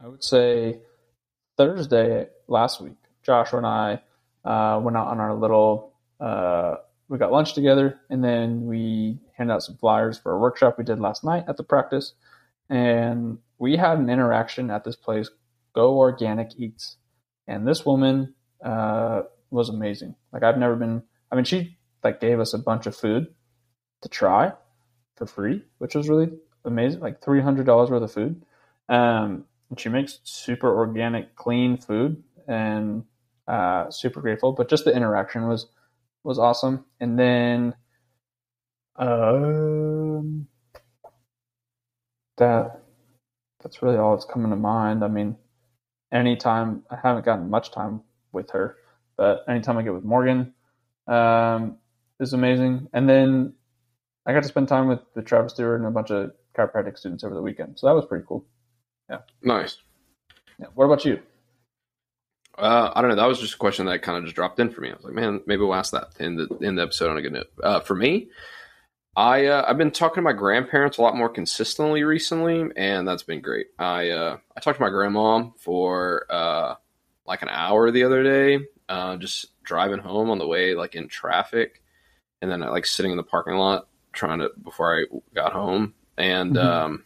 I 0.00 0.08
would 0.08 0.24
say 0.24 0.80
Thursday 1.58 2.28
last 2.48 2.80
week, 2.80 2.96
Joshua 3.22 3.58
and 3.58 3.66
I 3.66 4.00
uh, 4.42 4.80
went 4.80 4.96
out 4.96 5.08
on 5.08 5.20
our 5.20 5.34
little. 5.34 5.92
Uh, 6.18 6.76
we 7.10 7.18
got 7.18 7.30
lunch 7.30 7.52
together, 7.52 8.00
and 8.08 8.24
then 8.24 8.64
we 8.64 9.18
handed 9.36 9.52
out 9.52 9.62
some 9.62 9.76
flyers 9.76 10.16
for 10.16 10.32
a 10.32 10.38
workshop 10.38 10.78
we 10.78 10.84
did 10.84 10.98
last 10.98 11.24
night 11.24 11.44
at 11.46 11.58
the 11.58 11.62
practice, 11.62 12.14
and 12.68 13.38
we 13.58 13.76
had 13.76 13.98
an 13.98 14.10
interaction 14.10 14.70
at 14.70 14.84
this 14.84 14.96
place, 14.96 15.30
Go 15.74 15.98
Organic 15.98 16.52
Eats, 16.56 16.96
and 17.46 17.66
this 17.66 17.84
woman 17.84 18.34
uh, 18.64 19.22
was 19.50 19.68
amazing. 19.68 20.14
Like 20.32 20.42
I've 20.42 20.58
never 20.58 20.76
been. 20.76 21.02
I 21.30 21.36
mean, 21.36 21.44
she 21.44 21.78
like 22.02 22.20
gave 22.20 22.40
us 22.40 22.54
a 22.54 22.58
bunch 22.58 22.86
of 22.86 22.96
food 22.96 23.28
to 24.02 24.08
try 24.08 24.52
for 25.16 25.26
free, 25.26 25.62
which 25.78 25.94
was 25.94 26.08
really 26.08 26.30
amazing. 26.64 27.00
Like 27.00 27.22
three 27.22 27.40
hundred 27.40 27.66
dollars 27.66 27.90
worth 27.90 28.02
of 28.02 28.12
food. 28.12 28.44
Um, 28.88 29.44
and 29.70 29.80
she 29.80 29.88
makes 29.88 30.20
super 30.24 30.74
organic, 30.76 31.34
clean 31.36 31.78
food, 31.78 32.22
and 32.46 33.04
uh, 33.48 33.90
super 33.90 34.20
grateful. 34.20 34.52
But 34.52 34.68
just 34.68 34.84
the 34.84 34.94
interaction 34.94 35.48
was 35.48 35.66
was 36.22 36.38
awesome. 36.38 36.84
And 37.00 37.18
then, 37.18 37.74
um, 38.96 40.46
that 42.38 42.80
that's 43.62 43.82
really 43.82 43.96
all 43.96 44.14
that's 44.14 44.26
coming 44.26 44.50
to 44.50 44.56
mind. 44.56 45.02
I 45.04 45.08
mean, 45.08 45.36
anytime 46.12 46.82
I 46.90 46.96
haven't 47.02 47.24
gotten 47.24 47.50
much 47.50 47.72
time 47.72 48.02
with 48.32 48.50
her, 48.50 48.76
but 49.16 49.44
anytime 49.48 49.78
I 49.78 49.82
get 49.82 49.94
with 49.94 50.04
Morgan, 50.04 50.52
um, 51.06 51.78
is 52.20 52.32
amazing. 52.32 52.88
And 52.92 53.08
then 53.08 53.54
I 54.26 54.32
got 54.32 54.42
to 54.42 54.48
spend 54.48 54.68
time 54.68 54.88
with, 54.88 55.00
the 55.14 55.22
Travis 55.22 55.52
Stewart 55.52 55.80
and 55.80 55.88
a 55.88 55.90
bunch 55.90 56.10
of 56.10 56.32
chiropractic 56.56 56.98
students 56.98 57.24
over 57.24 57.34
the 57.34 57.42
weekend, 57.42 57.78
so 57.78 57.86
that 57.86 57.94
was 57.94 58.06
pretty 58.06 58.24
cool. 58.26 58.44
Yeah, 59.10 59.18
nice. 59.42 59.78
Yeah. 60.58 60.66
What 60.74 60.86
about 60.86 61.04
you? 61.04 61.20
Uh, 62.56 62.92
I 62.94 63.00
don't 63.00 63.10
know. 63.10 63.16
That 63.16 63.26
was 63.26 63.40
just 63.40 63.54
a 63.54 63.58
question 63.58 63.86
that 63.86 64.02
kind 64.02 64.16
of 64.16 64.24
just 64.24 64.36
dropped 64.36 64.60
in 64.60 64.70
for 64.70 64.80
me. 64.80 64.90
I 64.90 64.94
was 64.94 65.04
like, 65.04 65.14
man, 65.14 65.40
maybe 65.46 65.62
we'll 65.62 65.74
ask 65.74 65.92
that 65.92 66.10
in 66.20 66.36
the 66.36 66.46
in 66.60 66.76
the 66.76 66.82
episode 66.82 67.10
on 67.10 67.16
a 67.16 67.22
good 67.22 67.32
note. 67.32 67.50
Uh, 67.62 67.80
for 67.80 67.96
me, 67.96 68.28
I 69.16 69.46
uh, 69.46 69.64
I've 69.66 69.78
been 69.78 69.90
talking 69.90 70.16
to 70.16 70.22
my 70.22 70.32
grandparents 70.32 70.98
a 70.98 71.02
lot 71.02 71.16
more 71.16 71.28
consistently 71.28 72.02
recently, 72.02 72.70
and 72.76 73.06
that's 73.06 73.22
been 73.22 73.40
great. 73.40 73.68
I 73.78 74.10
uh, 74.10 74.38
I 74.56 74.60
talked 74.60 74.78
to 74.78 74.84
my 74.84 74.90
grandma 74.90 75.50
for 75.58 76.26
uh, 76.30 76.74
like 77.26 77.42
an 77.42 77.48
hour 77.48 77.90
the 77.90 78.04
other 78.04 78.22
day, 78.22 78.64
uh, 78.88 79.16
just 79.16 79.62
driving 79.62 80.00
home 80.00 80.30
on 80.30 80.38
the 80.38 80.46
way, 80.46 80.74
like 80.74 80.94
in 80.96 81.08
traffic, 81.08 81.82
and 82.42 82.50
then 82.50 82.60
like 82.60 82.86
sitting 82.86 83.12
in 83.12 83.16
the 83.16 83.22
parking 83.22 83.54
lot 83.54 83.88
trying 84.12 84.40
to 84.40 84.50
before 84.62 84.98
I 84.98 85.04
got 85.34 85.52
home, 85.52 85.94
and 86.16 86.56
mm-hmm. 86.56 86.66
um, 86.66 87.04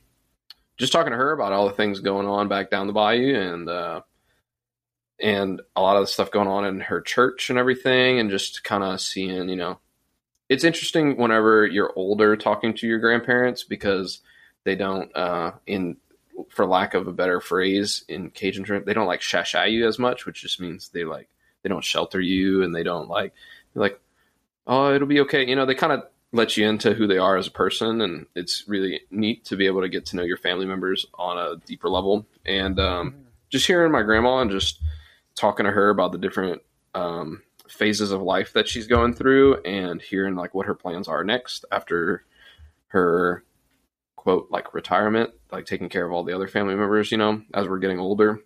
just 0.78 0.92
talking 0.92 1.10
to 1.10 1.16
her 1.16 1.32
about 1.32 1.52
all 1.52 1.68
the 1.68 1.74
things 1.74 2.00
going 2.00 2.26
on 2.26 2.48
back 2.48 2.70
down 2.70 2.86
the 2.86 2.92
bayou, 2.94 3.34
and 3.34 3.68
uh, 3.68 4.00
and 5.20 5.60
a 5.76 5.82
lot 5.82 5.96
of 5.96 6.04
the 6.04 6.06
stuff 6.06 6.30
going 6.30 6.48
on 6.48 6.64
in 6.64 6.80
her 6.80 7.02
church 7.02 7.50
and 7.50 7.58
everything, 7.58 8.18
and 8.18 8.30
just 8.30 8.64
kind 8.64 8.82
of 8.82 9.00
seeing, 9.00 9.48
you 9.48 9.56
know, 9.56 9.78
it's 10.48 10.64
interesting 10.64 11.16
whenever 11.16 11.66
you're 11.66 11.92
older 11.96 12.36
talking 12.36 12.74
to 12.74 12.86
your 12.86 12.98
grandparents 12.98 13.64
because 13.64 14.20
they 14.64 14.74
don't, 14.74 15.14
uh, 15.16 15.52
in 15.66 15.96
for 16.48 16.66
lack 16.66 16.94
of 16.94 17.08
a 17.08 17.12
better 17.12 17.40
phrase 17.40 18.04
in 18.08 18.30
Cajun, 18.30 18.84
they 18.84 18.94
don't 18.94 19.06
like 19.06 19.20
shasha 19.20 19.70
you 19.70 19.86
as 19.86 19.98
much, 19.98 20.26
which 20.26 20.42
just 20.42 20.60
means 20.60 20.88
they 20.88 21.04
like 21.04 21.28
they 21.62 21.68
don't 21.68 21.84
shelter 21.84 22.20
you 22.20 22.62
and 22.62 22.74
they 22.74 22.82
don't 22.82 23.08
like 23.08 23.32
like 23.74 24.00
oh 24.66 24.94
it'll 24.94 25.08
be 25.08 25.20
okay. 25.20 25.46
You 25.46 25.56
know, 25.56 25.66
they 25.66 25.74
kind 25.74 25.92
of 25.92 26.04
let 26.32 26.56
you 26.56 26.68
into 26.68 26.94
who 26.94 27.06
they 27.06 27.18
are 27.18 27.36
as 27.36 27.46
a 27.46 27.52
person, 27.52 28.00
and 28.00 28.26
it's 28.34 28.64
really 28.68 29.00
neat 29.10 29.44
to 29.46 29.56
be 29.56 29.66
able 29.66 29.80
to 29.80 29.88
get 29.88 30.06
to 30.06 30.16
know 30.16 30.22
your 30.22 30.36
family 30.36 30.66
members 30.66 31.06
on 31.14 31.38
a 31.38 31.56
deeper 31.66 31.88
level. 31.88 32.26
And 32.44 32.78
um, 32.78 33.10
mm-hmm. 33.10 33.20
just 33.48 33.66
hearing 33.66 33.92
my 33.92 34.02
grandma 34.02 34.38
and 34.38 34.50
just 34.50 34.80
talking 35.34 35.64
to 35.64 35.72
her 35.72 35.88
about 35.88 36.12
the 36.12 36.18
different 36.18 36.62
um, 36.94 37.42
phases 37.68 38.12
of 38.12 38.22
life 38.22 38.52
that 38.52 38.68
she's 38.68 38.86
going 38.86 39.14
through 39.14 39.60
and 39.62 40.00
hearing 40.00 40.34
like 40.34 40.54
what 40.54 40.66
her 40.66 40.74
plans 40.74 41.08
are 41.08 41.24
next 41.24 41.64
after 41.70 42.24
her 42.88 43.44
quote 44.16 44.48
like 44.50 44.74
retirement 44.74 45.30
like 45.52 45.66
taking 45.66 45.88
care 45.88 46.06
of 46.06 46.12
all 46.12 46.24
the 46.24 46.34
other 46.34 46.48
family 46.48 46.74
members 46.74 47.12
you 47.12 47.18
know 47.18 47.42
as 47.54 47.68
we're 47.68 47.78
getting 47.78 48.00
older. 48.00 48.40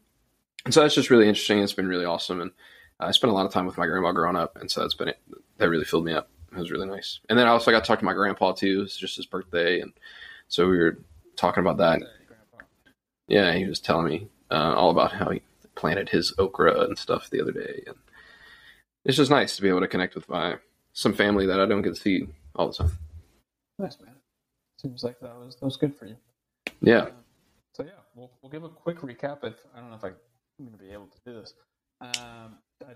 And 0.64 0.72
so 0.72 0.80
that's 0.80 0.94
just 0.94 1.10
really 1.10 1.28
interesting. 1.28 1.58
It's 1.58 1.72
been 1.72 1.88
really 1.88 2.04
awesome. 2.04 2.40
And 2.40 2.52
i 3.00 3.10
spent 3.10 3.32
a 3.32 3.34
lot 3.34 3.46
of 3.46 3.52
time 3.52 3.66
with 3.66 3.78
my 3.78 3.86
grandma 3.86 4.12
growing 4.12 4.36
up. 4.36 4.56
And 4.56 4.70
so 4.70 4.80
that's 4.80 4.94
been 4.94 5.12
that 5.58 5.68
really 5.68 5.84
filled 5.84 6.04
me 6.04 6.12
up. 6.12 6.28
It 6.52 6.58
was 6.58 6.70
really 6.70 6.86
nice. 6.86 7.20
And 7.28 7.38
then 7.38 7.46
i 7.46 7.50
also 7.50 7.70
got 7.70 7.84
to 7.84 7.88
talk 7.88 7.98
to 8.00 8.04
my 8.04 8.12
grandpa 8.12 8.52
too. 8.52 8.78
It 8.78 8.82
was 8.82 8.96
just 8.96 9.16
his 9.16 9.26
birthday. 9.26 9.80
And 9.80 9.92
so 10.48 10.68
we 10.68 10.78
were 10.78 10.98
talking 11.36 11.62
about 11.62 11.78
that. 11.78 12.02
Yeah 13.28 13.54
he 13.54 13.66
was 13.66 13.80
telling 13.80 14.06
me 14.06 14.28
uh, 14.50 14.74
all 14.74 14.90
about 14.90 15.12
how 15.12 15.30
he 15.30 15.40
planted 15.74 16.08
his 16.08 16.34
okra 16.38 16.82
and 16.82 16.98
stuff 16.98 17.30
the 17.30 17.40
other 17.40 17.52
day, 17.52 17.82
and 17.86 17.96
it's 19.04 19.16
just 19.16 19.30
nice 19.30 19.56
to 19.56 19.62
be 19.62 19.68
able 19.68 19.80
to 19.80 19.88
connect 19.88 20.14
with 20.14 20.28
my 20.28 20.56
some 20.92 21.14
family 21.14 21.46
that 21.46 21.60
I 21.60 21.66
don't 21.66 21.82
get 21.82 21.94
to 21.94 22.00
see 22.00 22.26
all 22.54 22.68
the 22.68 22.74
time. 22.74 22.92
Nice 23.78 23.98
man. 24.00 24.14
Seems 24.80 25.04
like 25.04 25.20
that 25.20 25.36
was 25.36 25.56
that 25.56 25.64
was 25.64 25.76
good 25.76 25.94
for 25.94 26.06
you. 26.06 26.16
Yeah. 26.80 26.98
Uh, 26.98 27.10
so 27.74 27.84
yeah, 27.84 27.90
we'll 28.14 28.30
we'll 28.42 28.50
give 28.50 28.64
a 28.64 28.68
quick 28.68 28.98
recap. 28.98 29.44
If 29.44 29.54
I 29.74 29.80
don't 29.80 29.90
know 29.90 29.96
if 29.96 30.04
I'm 30.04 30.14
going 30.58 30.72
to 30.72 30.78
be 30.78 30.92
able 30.92 31.06
to 31.06 31.18
do 31.24 31.40
this. 31.40 31.54
Um, 32.00 32.58
I, 32.84 32.92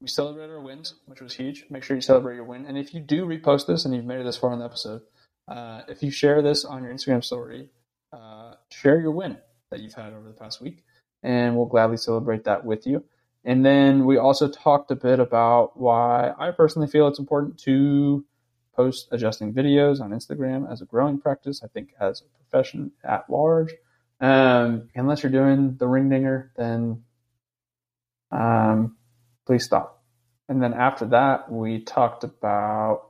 we 0.00 0.08
celebrated 0.08 0.52
our 0.52 0.60
wins, 0.60 0.94
which 1.06 1.20
was 1.20 1.34
huge. 1.34 1.66
Make 1.70 1.84
sure 1.84 1.96
you 1.96 2.02
celebrate 2.02 2.34
your 2.34 2.44
win. 2.44 2.66
And 2.66 2.76
if 2.76 2.92
you 2.92 3.00
do 3.00 3.24
repost 3.24 3.66
this 3.66 3.84
and 3.84 3.94
you've 3.94 4.04
made 4.04 4.20
it 4.20 4.24
this 4.24 4.36
far 4.36 4.52
in 4.52 4.58
the 4.58 4.64
episode, 4.64 5.02
uh, 5.48 5.82
if 5.88 6.02
you 6.02 6.10
share 6.10 6.42
this 6.42 6.64
on 6.64 6.82
your 6.82 6.92
Instagram 6.92 7.22
story, 7.22 7.68
uh, 8.12 8.54
share 8.70 9.00
your 9.00 9.12
win 9.12 9.38
that 9.70 9.80
you've 9.80 9.94
had 9.94 10.12
over 10.12 10.26
the 10.26 10.34
past 10.34 10.60
week 10.60 10.82
and 11.22 11.56
we'll 11.56 11.66
gladly 11.66 11.96
celebrate 11.96 12.44
that 12.44 12.64
with 12.64 12.86
you. 12.86 13.04
And 13.44 13.64
then 13.64 14.04
we 14.04 14.18
also 14.18 14.48
talked 14.48 14.90
a 14.90 14.96
bit 14.96 15.18
about 15.18 15.78
why 15.78 16.32
I 16.38 16.50
personally 16.52 16.88
feel 16.88 17.08
it's 17.08 17.18
important 17.18 17.58
to 17.60 18.24
post 18.74 19.08
adjusting 19.10 19.52
videos 19.52 20.00
on 20.00 20.10
Instagram 20.10 20.70
as 20.70 20.80
a 20.80 20.84
growing 20.84 21.18
practice. 21.18 21.62
I 21.62 21.68
think 21.68 21.92
as 22.00 22.22
a 22.22 22.24
profession 22.38 22.92
at 23.04 23.28
large, 23.28 23.74
um, 24.20 24.88
unless 24.94 25.22
you're 25.22 25.32
doing 25.32 25.76
the 25.76 25.88
ring 25.88 26.08
dinger, 26.08 26.52
then 26.56 27.02
um, 28.30 28.96
please 29.44 29.64
stop. 29.64 30.02
And 30.48 30.62
then 30.62 30.74
after 30.74 31.06
that, 31.06 31.50
we 31.50 31.80
talked 31.80 32.24
about 32.24 33.08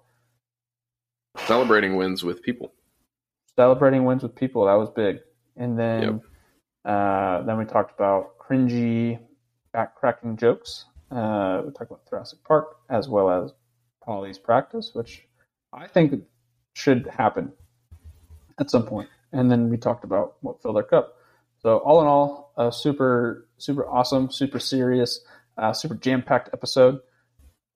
celebrating 1.37 1.97
wins 1.97 2.25
with 2.25 2.43
people. 2.43 2.73
Celebrating 3.57 4.05
wins 4.05 4.23
with 4.23 4.35
people. 4.35 4.65
That 4.65 4.75
was 4.75 4.89
big. 4.91 5.21
And 5.57 5.79
then 5.79 6.03
yep. 6.03 6.21
Uh, 6.85 7.43
then 7.43 7.59
we 7.59 7.65
talked 7.65 7.95
about 7.95 8.39
cringy, 8.39 9.21
backcracking 9.75 10.39
jokes. 10.39 10.85
Uh, 11.11 11.63
we 11.65 11.73
talked 11.73 11.91
about 11.91 12.07
Thoracic 12.09 12.43
Park 12.45 12.77
as 12.89 13.09
well 13.09 13.31
as 13.31 13.53
Polly's 14.05 14.39
practice, 14.39 14.91
which 14.95 15.27
I 15.73 15.87
think 15.87 16.25
should 16.75 17.07
happen 17.07 17.53
at 18.59 18.71
some 18.71 18.85
point. 18.85 19.09
And 19.33 19.51
then 19.51 19.69
we 19.69 19.77
talked 19.77 20.05
about 20.05 20.37
what 20.41 20.63
filled 20.63 20.77
our 20.77 20.83
cup. 20.83 21.17
So 21.63 21.79
all 21.79 22.01
in 22.01 22.07
all, 22.07 22.53
a 22.57 22.73
super, 22.73 23.47
super 23.59 23.87
awesome, 23.87 24.31
super 24.31 24.59
serious, 24.59 25.21
uh, 25.57 25.73
super 25.73 25.95
jam-packed 25.95 26.51
episode. 26.53 27.01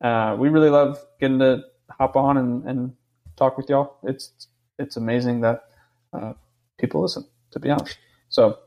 Uh, 0.03 0.37
we 0.39 0.49
really 0.49 0.71
love 0.71 0.99
getting 1.21 1.39
to 1.39 1.63
hop 1.91 2.17
on 2.17 2.37
and, 2.37 2.65
and 2.65 2.97
talk 3.37 3.57
with 3.57 3.71
y'all. 3.71 3.97
It's 4.03 4.49
it's 4.79 4.97
amazing 4.97 5.43
that 5.43 5.65
uh, 6.13 6.35
people 6.79 7.01
listen. 7.01 7.25
To 7.53 7.61
be 7.61 7.71
honest, 7.71 7.97
so 8.29 8.59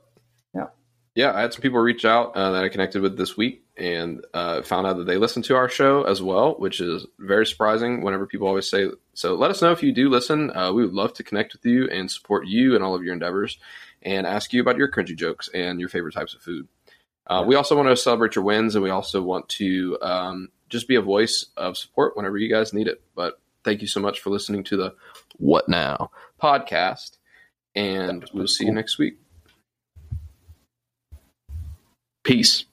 yeah, 1.20 1.34
I 1.36 1.42
had 1.42 1.52
some 1.52 1.62
people 1.62 1.80
reach 1.80 2.06
out 2.06 2.34
uh, 2.38 2.52
that 2.52 2.64
I 2.64 2.70
connected 2.70 3.02
with 3.02 3.18
this 3.18 3.36
week 3.36 3.62
and 3.76 4.26
uh, 4.34 4.62
found 4.62 4.88
out 4.88 4.96
that 5.00 5.04
they 5.04 5.18
listen 5.18 5.42
to 5.44 5.56
our 5.58 5.68
show 5.68 6.04
as 6.04 6.22
well, 6.22 6.54
which 6.54 6.80
is 6.80 7.06
very 7.20 7.46
surprising 7.46 8.02
whenever 8.02 8.26
people 8.26 8.48
always 8.48 8.70
say. 8.70 8.90
So 9.16 9.36
let 9.36 9.52
us 9.52 9.62
know 9.62 9.74
if 9.74 9.84
you 9.84 9.92
do 9.92 10.08
listen. 10.08 10.56
Uh, 10.56 10.72
we 10.72 10.82
would 10.82 10.94
love 10.94 11.14
to 11.16 11.24
connect 11.24 11.52
with 11.52 11.66
you 11.66 11.90
and 11.90 12.10
support 12.10 12.48
you 12.48 12.74
and 12.74 12.86
all 12.86 12.96
of 12.96 13.04
your 13.04 13.12
endeavors 13.12 13.58
and 14.02 14.26
ask 14.26 14.54
you 14.54 14.62
about 14.62 14.78
your 14.78 14.90
cringy 14.90 15.14
jokes 15.14 15.50
and 15.54 15.82
your 15.82 15.90
favorite 15.90 16.14
types 16.14 16.34
of 16.34 16.42
food. 16.42 16.70
Uh, 17.28 17.44
we 17.46 17.56
also 17.56 17.76
want 17.76 17.90
to 17.90 17.98
celebrate 17.98 18.38
your 18.38 18.46
wins 18.46 18.76
and 18.76 18.84
we 18.84 18.90
also 18.90 19.22
want 19.22 19.50
to 19.50 19.98
um, 20.02 20.48
just 20.70 20.88
be 20.88 20.96
a 20.96 21.02
voice 21.02 21.48
of 21.58 21.78
support 21.78 22.16
whenever 22.16 22.38
you 22.38 22.50
guys 22.50 22.72
need 22.72 22.88
it. 22.88 23.02
But 23.14 23.42
thank 23.66 23.82
you 23.82 23.88
so 23.88 24.00
much 24.00 24.22
for 24.22 24.30
listening 24.30 24.64
to 24.64 24.78
the 24.78 24.96
What 25.36 25.68
Now 25.68 26.12
podcast. 26.42 27.18
And 27.76 28.24
we'll 28.34 28.48
see 28.48 28.64
cool. 28.64 28.70
you 28.70 28.76
next 28.76 28.98
week. 28.98 29.18
Peace. 32.30 32.69